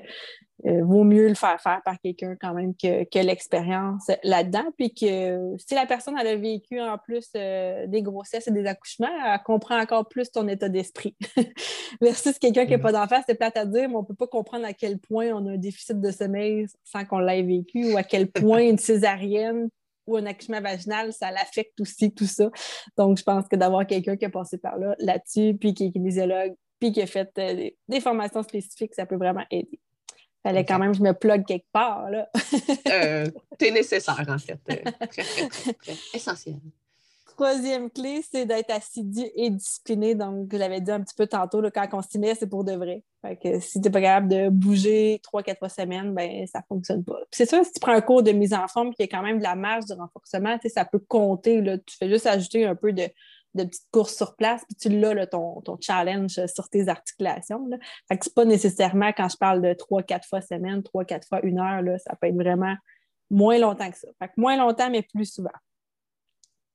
euh, 0.66 0.84
vaut 0.84 1.04
mieux 1.04 1.28
le 1.28 1.34
faire 1.34 1.60
faire 1.60 1.80
par 1.84 1.98
quelqu'un 2.00 2.36
quand 2.40 2.54
même 2.54 2.74
que, 2.74 3.04
que 3.04 3.18
l'expérience 3.18 4.10
là-dedans. 4.22 4.64
Puis 4.76 4.92
que 4.94 5.56
si 5.58 5.74
la 5.74 5.86
personne 5.86 6.16
elle 6.18 6.26
a 6.26 6.36
vécu 6.36 6.80
en 6.80 6.98
plus 6.98 7.28
euh, 7.36 7.86
des 7.86 8.02
grossesses 8.02 8.48
et 8.48 8.50
des 8.50 8.66
accouchements, 8.66 9.08
elle 9.26 9.40
comprend 9.42 9.80
encore 9.80 10.08
plus 10.08 10.30
ton 10.30 10.46
état 10.48 10.68
d'esprit. 10.68 11.16
Versus 12.00 12.38
quelqu'un 12.38 12.66
qui 12.66 12.72
n'a 12.72 12.78
pas 12.78 12.92
d'enfant, 12.92 13.20
c'est 13.26 13.34
plate 13.34 13.56
à 13.56 13.64
dire, 13.64 13.88
mais 13.88 13.96
on 13.96 14.02
ne 14.02 14.06
peut 14.06 14.14
pas 14.14 14.26
comprendre 14.26 14.66
à 14.66 14.72
quel 14.72 14.98
point 14.98 15.28
on 15.28 15.46
a 15.46 15.52
un 15.52 15.58
déficit 15.58 16.00
de 16.00 16.10
sommeil 16.10 16.66
sans 16.84 17.04
qu'on 17.04 17.18
l'ait 17.18 17.42
vécu 17.42 17.92
ou 17.92 17.96
à 17.96 18.02
quel 18.02 18.30
point 18.30 18.60
une 18.60 18.78
césarienne 18.78 19.68
ou 20.06 20.16
un 20.16 20.26
accouchement 20.26 20.60
vaginal, 20.60 21.12
ça 21.12 21.30
l'affecte 21.30 21.80
aussi, 21.80 22.12
tout 22.12 22.26
ça. 22.26 22.50
Donc, 22.96 23.18
je 23.18 23.22
pense 23.22 23.46
que 23.48 23.56
d'avoir 23.56 23.86
quelqu'un 23.86 24.16
qui 24.16 24.24
a 24.24 24.30
passé 24.30 24.58
par 24.58 24.76
là, 24.78 24.94
là-dessus, 24.98 25.56
puis 25.58 25.72
qui 25.72 25.86
est 25.86 25.92
kinésiologue, 25.92 26.54
puis 26.80 26.92
qui 26.92 27.02
a 27.02 27.06
fait 27.06 27.30
euh, 27.38 27.70
des 27.88 28.00
formations 28.00 28.42
spécifiques, 28.42 28.94
ça 28.94 29.06
peut 29.06 29.16
vraiment 29.16 29.44
aider. 29.50 29.78
Fallait 30.42 30.64
quand 30.64 30.78
même 30.78 30.92
que 30.92 30.98
je 30.98 31.02
me 31.02 31.12
plug 31.12 31.44
quelque 31.44 31.70
part, 31.72 32.10
là. 32.10 32.28
euh, 32.92 33.26
T'es 33.58 33.70
nécessaire, 33.70 34.24
en 34.26 34.38
fait. 34.38 34.58
Euh, 34.70 34.90
très, 35.10 35.22
très, 35.22 35.48
très, 35.72 35.96
essentiel. 36.14 36.56
Troisième 37.26 37.90
clé, 37.90 38.22
c'est 38.30 38.46
d'être 38.46 38.70
assidu 38.70 39.22
et 39.34 39.50
discipliné. 39.50 40.14
Donc, 40.14 40.48
je 40.50 40.56
l'avais 40.56 40.80
dit 40.80 40.90
un 40.90 41.00
petit 41.00 41.14
peu 41.14 41.26
tantôt, 41.26 41.60
là, 41.60 41.70
quand 41.70 41.88
on 41.92 42.02
s'y 42.02 42.18
met, 42.18 42.34
c'est 42.34 42.46
pour 42.46 42.64
de 42.64 42.72
vrai. 42.72 43.02
Fait 43.22 43.36
que 43.36 43.60
si 43.60 43.80
tu 43.80 43.88
n'es 43.88 43.90
pas 43.90 44.00
capable 44.00 44.28
de 44.28 44.48
bouger 44.48 45.20
trois, 45.22 45.42
quatre 45.42 45.58
fois 45.58 45.68
semaine, 45.68 46.14
ben 46.14 46.46
ça 46.46 46.60
ne 46.60 46.64
fonctionne 46.68 47.04
pas. 47.04 47.18
c'est 47.30 47.48
sûr, 47.48 47.62
si 47.64 47.72
tu 47.72 47.80
prends 47.80 47.92
un 47.92 48.00
cours 48.00 48.22
de 48.22 48.32
mise 48.32 48.54
en 48.54 48.66
forme 48.66 48.94
qui 48.94 49.02
a 49.02 49.06
quand 49.06 49.22
même 49.22 49.38
de 49.38 49.42
la 49.42 49.56
marge 49.56 49.84
de 49.86 49.94
renforcement, 49.94 50.58
ça 50.66 50.84
peut 50.86 50.98
compter. 50.98 51.60
Là. 51.60 51.76
Tu 51.78 51.96
fais 51.96 52.08
juste 52.08 52.26
ajouter 52.26 52.64
un 52.64 52.74
peu 52.74 52.92
de, 52.92 53.04
de 53.54 53.64
petites 53.64 53.88
courses 53.90 54.16
sur 54.16 54.36
place, 54.36 54.62
puis 54.66 54.76
tu 54.76 54.88
l'as, 54.88 55.26
ton, 55.26 55.60
ton 55.62 55.76
challenge 55.80 56.44
sur 56.46 56.68
tes 56.68 56.88
articulations. 56.88 57.66
Là. 57.68 57.78
Fait 58.08 58.16
que 58.16 58.24
c'est 58.24 58.34
pas 58.34 58.44
nécessairement 58.44 59.12
quand 59.12 59.28
je 59.28 59.36
parle 59.36 59.62
de 59.62 59.72
trois, 59.74 60.02
quatre 60.02 60.26
fois 60.28 60.40
semaine, 60.40 60.82
trois, 60.82 61.04
quatre 61.04 61.26
fois 61.26 61.40
une 61.44 61.58
heure, 61.58 61.82
là, 61.82 61.98
ça 61.98 62.14
peut 62.16 62.28
être 62.28 62.36
vraiment 62.36 62.74
moins 63.30 63.58
longtemps 63.58 63.90
que 63.90 63.98
ça. 63.98 64.08
Fait 64.18 64.28
que 64.28 64.34
moins 64.36 64.56
longtemps, 64.56 64.90
mais 64.90 65.02
plus 65.02 65.32
souvent. 65.32 65.50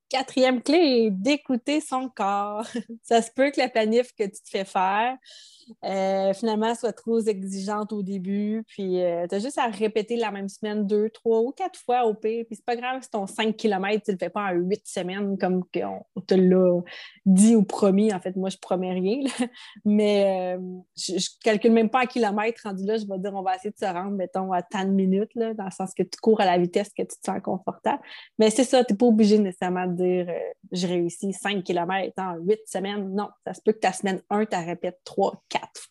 Quatrième 0.10 0.62
clé 0.62 1.10
d'écouter 1.12 1.82
son 1.82 2.10
corps. 2.10 2.68
ça 3.04 3.22
se 3.22 3.32
peut 3.32 3.52
que 3.52 3.60
la 3.60 3.70
planif 3.70 4.14
que 4.18 4.24
tu 4.24 4.42
te 4.42 4.50
fais 4.50 4.66
faire, 4.66 5.18
euh, 5.84 6.34
finalement, 6.34 6.74
soit 6.76 6.94
trop 6.94 7.20
exigeante 7.20 7.92
au 7.94 8.04
début. 8.04 8.64
Puis, 8.68 9.02
euh, 9.02 9.26
tu 9.28 9.36
as 9.36 9.40
juste 9.40 9.58
à 9.58 9.68
répéter 9.68 10.16
la 10.16 10.32
même 10.32 10.50
semaine 10.50 10.86
deux, 10.86 11.10
trois 11.10 11.42
ou 11.42 11.52
quatre 11.52 11.80
fois 11.80 12.06
au 12.06 12.14
pire. 12.14 12.46
Puis, 12.46 12.56
c'est 12.56 12.66
pas 12.66 12.76
grave 12.76 13.02
si 13.02 13.10
ton 13.10 13.28
5 13.28 13.56
km, 13.56 14.04
tu 14.04 14.12
le 14.12 14.18
fais 14.18 14.30
pas 14.30 14.52
en 14.52 14.54
huit 14.54 14.82
semaines 14.86 15.38
comme 15.38 15.64
on 16.16 16.22
te 16.22 16.36
l'a 16.36 16.82
dit 17.26 17.56
ou 17.56 17.64
promis. 17.64 18.14
En 18.14 18.20
fait, 18.20 18.36
moi, 18.36 18.50
je 18.50 18.58
promets 18.58 18.94
rien. 18.94 19.24
Mais 19.86 20.56
euh, 20.56 20.62
je, 20.96 21.28
calcule 21.44 21.72
même 21.72 21.90
pas 21.90 22.04
en 22.04 22.08
kilomètres 22.08 22.62
rendu 22.64 22.86
là. 22.86 22.98
Je 22.98 23.06
vais 23.06 23.20
dire, 23.20 23.34
on 23.34 23.42
va 23.42 23.56
essayer 23.56 23.72
de 23.72 23.78
se 23.78 23.86
rendre, 23.86 24.12
mettons, 24.12 24.52
à 24.52 24.62
tant 24.62 24.86
de 24.86 24.92
minutes, 24.92 25.34
là, 25.36 25.54
dans 25.54 25.66
le 25.66 25.72
sens 25.72 25.94
que 25.94 26.04
tu 26.04 26.20
cours 26.22 26.42
à 26.42 26.46
la 26.46 26.58
vitesse 26.58 26.90
que 26.90 27.04
tu 27.04 27.18
te 27.20 27.26
sens 27.26 27.42
confortable. 27.44 28.02
Mais 28.40 28.50
c'est 28.50 28.64
ça, 28.64 28.84
tu 28.84 28.94
n'es 28.94 28.98
pas 28.98 29.06
obligé 29.06 29.38
nécessairement 29.38 29.88
de 29.88 29.96
dire, 29.96 30.34
je 30.72 30.88
réussis 30.88 31.34
5 31.34 31.64
km 31.64 32.14
en 32.18 32.36
huit 32.38 32.62
semaines. 32.66 33.14
Non, 33.14 33.30
ça 33.46 33.54
se 33.54 33.62
peut 33.62 33.74
que 33.74 33.80
ta 33.80 33.94
semaine 33.94 34.22
1, 34.30 34.46
tu 34.46 34.56
répètes 34.56 35.00
trois, 35.04 35.42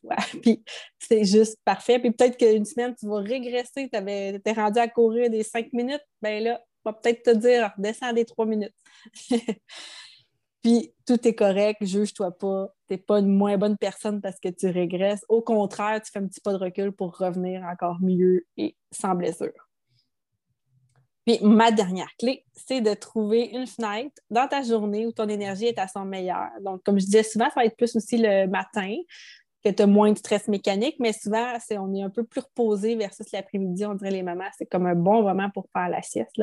fois. 0.00 0.16
Puis 0.42 0.62
c'est 0.98 1.24
juste 1.24 1.59
parfait. 1.64 1.98
Puis 1.98 2.11
peut-être 2.11 2.37
qu'une 2.37 2.64
semaine, 2.64 2.94
tu 2.98 3.07
vas 3.07 3.18
régresser. 3.18 3.88
Tu 3.90 3.96
es 3.96 4.53
rendu 4.53 4.79
à 4.79 4.88
courir 4.88 5.31
des 5.31 5.42
cinq 5.42 5.72
minutes. 5.72 6.05
Bien 6.22 6.40
là, 6.40 6.61
on 6.85 6.90
va 6.90 6.96
peut-être 6.96 7.22
te 7.22 7.31
dire, 7.31 7.72
descends 7.79 8.12
des 8.12 8.24
trois 8.24 8.46
minutes. 8.46 8.74
Puis 10.62 10.94
tout 11.07 11.29
est 11.29 11.35
correct, 11.35 11.85
juge-toi 11.85 12.31
pas. 12.38 12.68
Tu 12.88 12.94
n'es 12.94 12.98
pas 12.98 13.18
une 13.18 13.29
moins 13.29 13.59
bonne 13.59 13.77
personne 13.77 14.22
parce 14.22 14.40
que 14.40 14.48
tu 14.48 14.66
régresses. 14.68 15.24
Au 15.29 15.42
contraire, 15.42 16.00
tu 16.03 16.11
fais 16.11 16.20
un 16.20 16.27
petit 16.27 16.40
pas 16.40 16.53
de 16.53 16.59
recul 16.59 16.90
pour 16.90 17.18
revenir 17.18 17.62
encore 17.64 17.98
mieux 18.00 18.46
et 18.57 18.74
sans 18.90 19.14
blessure. 19.14 19.53
Puis 21.27 21.38
ma 21.42 21.70
dernière 21.70 22.11
clé, 22.18 22.44
c'est 22.55 22.81
de 22.81 22.94
trouver 22.94 23.50
une 23.53 23.66
fenêtre 23.66 24.20
dans 24.31 24.46
ta 24.46 24.62
journée 24.62 25.07
où 25.07 25.12
ton 25.12 25.29
énergie 25.29 25.66
est 25.66 25.79
à 25.79 25.88
son 25.88 26.05
meilleur. 26.05 26.48
Donc, 26.62 26.83
comme 26.83 26.98
je 26.98 27.05
disais 27.05 27.22
souvent, 27.22 27.46
ça 27.46 27.57
va 27.57 27.64
être 27.66 27.77
plus 27.77 27.94
aussi 27.96 28.18
le 28.18 28.46
matin 28.46 28.94
que 29.64 29.70
tu 29.70 29.83
as 29.83 29.87
moins 29.87 30.12
de 30.12 30.18
stress 30.18 30.46
mécanique, 30.48 30.96
mais 30.98 31.12
souvent, 31.12 31.57
c'est, 31.59 31.79
on 31.79 31.92
est 31.94 32.03
un 32.03 32.11
peu 32.11 32.24
plus 32.24 32.40
reposé 32.40 32.96
versus 32.96 33.33
l'après-midi. 33.33 33.87
On 33.87 33.94
dirait 33.94 34.11
les 34.11 34.22
mamans, 34.22 34.48
c'est 34.59 34.66
comme 34.66 34.87
un 34.87 34.94
bon 34.94 35.22
moment 35.22 35.48
pour 35.50 35.66
faire 35.72 35.88
la 35.88 36.03
sieste. 36.03 36.42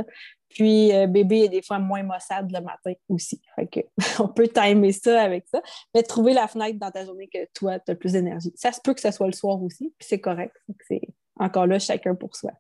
Puis, 0.50 0.92
euh, 0.92 1.08
bébé 1.08 1.42
est 1.42 1.50
des 1.50 1.62
fois 1.62 1.80
moins 1.80 2.04
maussade 2.04 2.52
le 2.52 2.62
matin 2.62 2.94
aussi. 3.10 3.40
Fait 3.56 3.68
que, 3.68 3.80
on 4.20 4.28
peut 4.28 4.48
timer 4.48 4.92
ça 4.92 5.22
avec 5.22 5.46
ça. 5.48 5.62
Mais 5.94 6.02
trouver 6.02 6.34
la 6.34 6.48
fenêtre 6.48 6.80
dans 6.80 6.92
ta 6.92 7.06
journée 7.06 7.30
que 7.32 7.48
toi, 7.54 7.80
tu 7.80 7.92
as 7.92 7.96
plus 7.96 8.14
d'énergie. 8.14 8.52
Ça 8.56 8.72
se 8.72 8.82
peut 8.82 8.94
que 8.94 9.02
ce 9.02 9.12
soit 9.12 9.28
le 9.28 9.34
soir 9.34 9.62
aussi, 9.62 9.94
puis 9.98 10.08
c'est 10.08 10.20
correct. 10.20 10.56
C'est 10.88 11.02
encore 11.36 11.68
là, 11.68 11.78
chacun 11.78 12.16
pour 12.16 12.36
soi. 12.36 12.52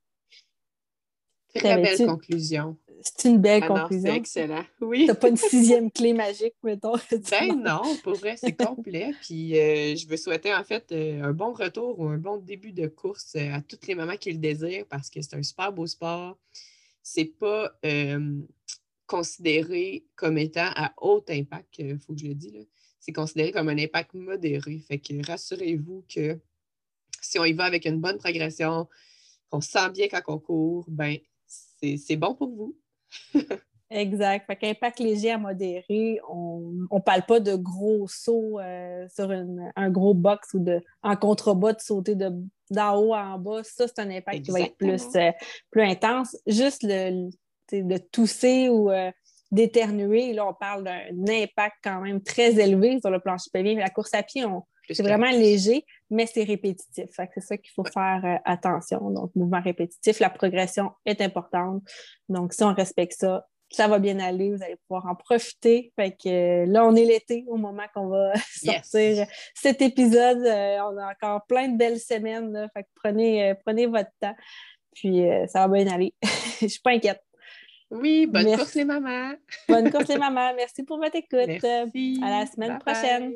Très 1.56 1.82
belle 1.82 2.08
conclusion. 2.08 2.78
C'est 3.04 3.30
une 3.30 3.40
belle 3.40 3.64
ah 3.64 3.68
conclusion. 3.68 4.12
C'est 4.12 4.18
excellent. 4.18 4.64
Oui. 4.82 5.06
T'as 5.08 5.16
pas 5.16 5.30
une 5.30 5.38
sixième 5.38 5.92
clé 5.92 6.14
magique, 6.14 6.56
mettons. 6.64 6.96
Ben 7.32 7.56
non, 7.56 7.82
pour 8.04 8.14
vrai, 8.16 8.36
c'est 8.38 8.54
complet. 8.54 9.14
Puis 9.22 9.58
euh, 9.58 9.96
je 9.96 10.08
veux 10.08 10.18
souhaiter 10.18 10.54
en 10.54 10.64
fait 10.64 10.92
euh, 10.92 11.24
un 11.24 11.34
bon 11.34 11.54
retour 11.54 12.00
ou 12.00 12.08
un 12.08 12.18
bon 12.18 12.38
début 12.38 12.72
de 12.72 12.88
course 12.88 13.34
euh, 13.36 13.54
à 13.54 13.62
toutes 13.62 13.88
les 13.88 13.96
mamans 13.96 14.18
qui 14.18 14.32
le 14.32 14.38
désirent 14.38 14.86
parce 14.90 15.10
que 15.10 15.22
c'est 15.22 15.36
un 15.36 15.44
super 15.44 15.72
beau 15.72 15.88
sport. 15.88 16.38
C'est 17.04 17.26
pas 17.26 17.72
considéré 19.08 20.06
comme 20.16 20.38
étant 20.38 20.70
à 20.76 20.94
haut 21.02 21.24
impact, 21.28 21.80
il 21.80 22.00
faut 22.00 22.14
que 22.14 22.20
je 22.20 22.28
le 22.28 22.36
dise. 22.36 22.68
C'est 23.00 23.12
considéré 23.12 23.52
comme 23.52 23.70
un 23.70 23.78
impact 23.78 24.14
modéré. 24.14 24.80
Fait 24.88 25.00
que 25.00 25.26
rassurez-vous 25.26 26.06
que 26.14 26.40
si 27.22 27.40
on 27.40 27.46
y 27.46 27.54
va 27.54 27.66
avec 27.66 27.86
une 27.86 28.00
bonne 28.00 28.20
progression, 28.20 28.88
qu'on 29.50 29.62
sent 29.62 29.90
bien 29.92 30.08
quand 30.08 30.22
on 30.28 30.40
court, 30.40 30.86
ben 30.88 31.18
c'est 31.46 32.16
bon 32.16 32.36
pour 32.36 32.50
vous. 32.50 32.78
Exact. 33.90 34.46
Fait 34.48 34.56
qu'impact 34.56 35.00
léger 35.00 35.32
à 35.32 35.38
modéré, 35.38 36.20
on 36.30 36.74
ne 36.92 37.00
parle 37.00 37.24
pas 37.24 37.40
de 37.40 37.56
gros 37.56 38.08
sauts 38.08 38.60
euh, 38.60 39.08
sur 39.14 39.32
un 39.76 39.90
gros 39.90 40.14
box 40.14 40.54
ou 40.54 40.60
de, 40.60 40.82
en 41.04 41.16
contrebas 41.16 41.74
de 41.74 41.82
sauter 41.82 42.16
d'en 42.16 42.96
haut 42.98 43.14
en 43.14 43.38
bas. 43.38 43.64
Ça, 43.64 43.88
c'est 43.88 44.00
un 44.00 44.10
impact 44.10 44.44
qui 44.44 44.52
va 44.52 44.62
être 44.62 44.78
plus, 44.78 45.04
euh, 45.16 45.32
plus 45.70 45.82
intense. 45.82 46.38
Juste 46.48 46.84
le, 46.84 47.30
de 47.72 47.98
tousser 47.98 48.70
ou 48.70 48.92
euh, 48.92 49.12
d'éternuer, 49.52 50.34
là, 50.34 50.48
on 50.48 50.54
parle 50.54 50.84
d'un 50.84 51.28
impact 51.28 51.78
quand 51.84 52.02
même 52.02 52.22
très 52.22 52.60
élevé 52.60 53.00
sur 53.00 53.10
le 53.10 53.20
plancher 53.20 53.50
pelvien. 53.52 53.76
La 53.76 53.90
course 53.90 54.14
à 54.14 54.24
pied, 54.24 54.46
on, 54.46 54.64
c'est 54.94 55.04
vraiment 55.04 55.30
léger, 55.32 55.86
mais 56.10 56.26
c'est 56.26 56.44
répétitif. 56.44 57.06
C'est 57.10 57.42
ça 57.42 57.58
qu'il 57.58 57.72
faut 57.74 57.84
faire 57.84 58.22
euh, 58.24 58.38
attention. 58.46 59.12
Donc, 59.12 59.32
mouvement 59.36 59.62
répétitif, 59.62 60.20
la 60.20 60.30
progression 60.30 60.92
est 61.06 61.22
importante. 61.22 61.84
Donc, 62.30 62.54
si 62.54 62.64
on 62.64 62.74
respecte 62.74 63.14
ça, 63.14 63.48
ça 63.70 63.88
va 63.88 64.00
bien 64.00 64.20
aller, 64.20 64.52
vous 64.54 64.62
allez 64.62 64.76
pouvoir 64.88 65.06
en 65.08 65.16
profiter. 65.16 65.94
Fait 65.96 66.12
que 66.12 66.64
euh, 66.64 66.66
là, 66.66 66.86
on 66.86 66.96
est 66.96 67.06
l'été 67.06 67.46
au 67.48 67.56
moment 67.56 67.86
qu'on 67.94 68.08
va 68.08 68.34
sortir 68.64 69.26
cet 69.54 69.82
épisode. 69.82 70.46
Euh, 70.46 70.78
on 70.82 70.98
a 70.98 71.12
encore 71.12 71.46
plein 71.48 71.70
de 71.70 71.78
belles 71.78 72.00
semaines. 72.00 72.70
fait 72.74 72.84
que 72.84 72.90
prenez, 72.96 73.54
prenez 73.66 73.86
votre 73.86 74.12
temps. 74.20 74.36
Puis 74.94 75.24
ça 75.48 75.68
va 75.68 75.74
bien 75.74 75.88
aller. 75.88 76.14
Je 76.62 76.68
suis 76.68 76.82
pas 76.82 76.92
inquiète. 76.92 77.22
Oui, 77.92 78.26
bonne 78.26 78.56
course 78.56 78.76
les 78.76 78.86
mamans. 78.86 79.34
bonne 79.68 79.92
course 79.92 80.08
les 80.08 80.18
mamans. 80.18 80.54
Merci 80.56 80.84
pour 80.84 80.98
votre 80.98 81.16
écoute. 81.16 81.62
Merci. 81.62 82.20
À 82.24 82.40
la 82.42 82.46
semaine 82.46 82.80
prochaine. 82.80 83.34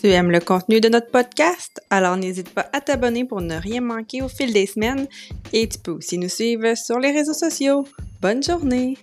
Tu 0.00 0.08
aimes 0.08 0.30
le 0.30 0.40
contenu 0.40 0.80
de 0.80 0.88
notre 0.88 1.10
podcast? 1.10 1.78
Alors 1.90 2.16
n'hésite 2.16 2.48
pas 2.54 2.70
à 2.72 2.80
t'abonner 2.80 3.26
pour 3.26 3.42
ne 3.42 3.56
rien 3.56 3.82
manquer 3.82 4.22
au 4.22 4.28
fil 4.28 4.50
des 4.50 4.64
semaines 4.64 5.06
et 5.52 5.68
tu 5.68 5.78
peux 5.78 5.90
aussi 5.90 6.16
nous 6.16 6.30
suivre 6.30 6.74
sur 6.74 6.98
les 6.98 7.10
réseaux 7.10 7.34
sociaux. 7.34 7.84
Bonne 8.22 8.42
journée! 8.42 8.96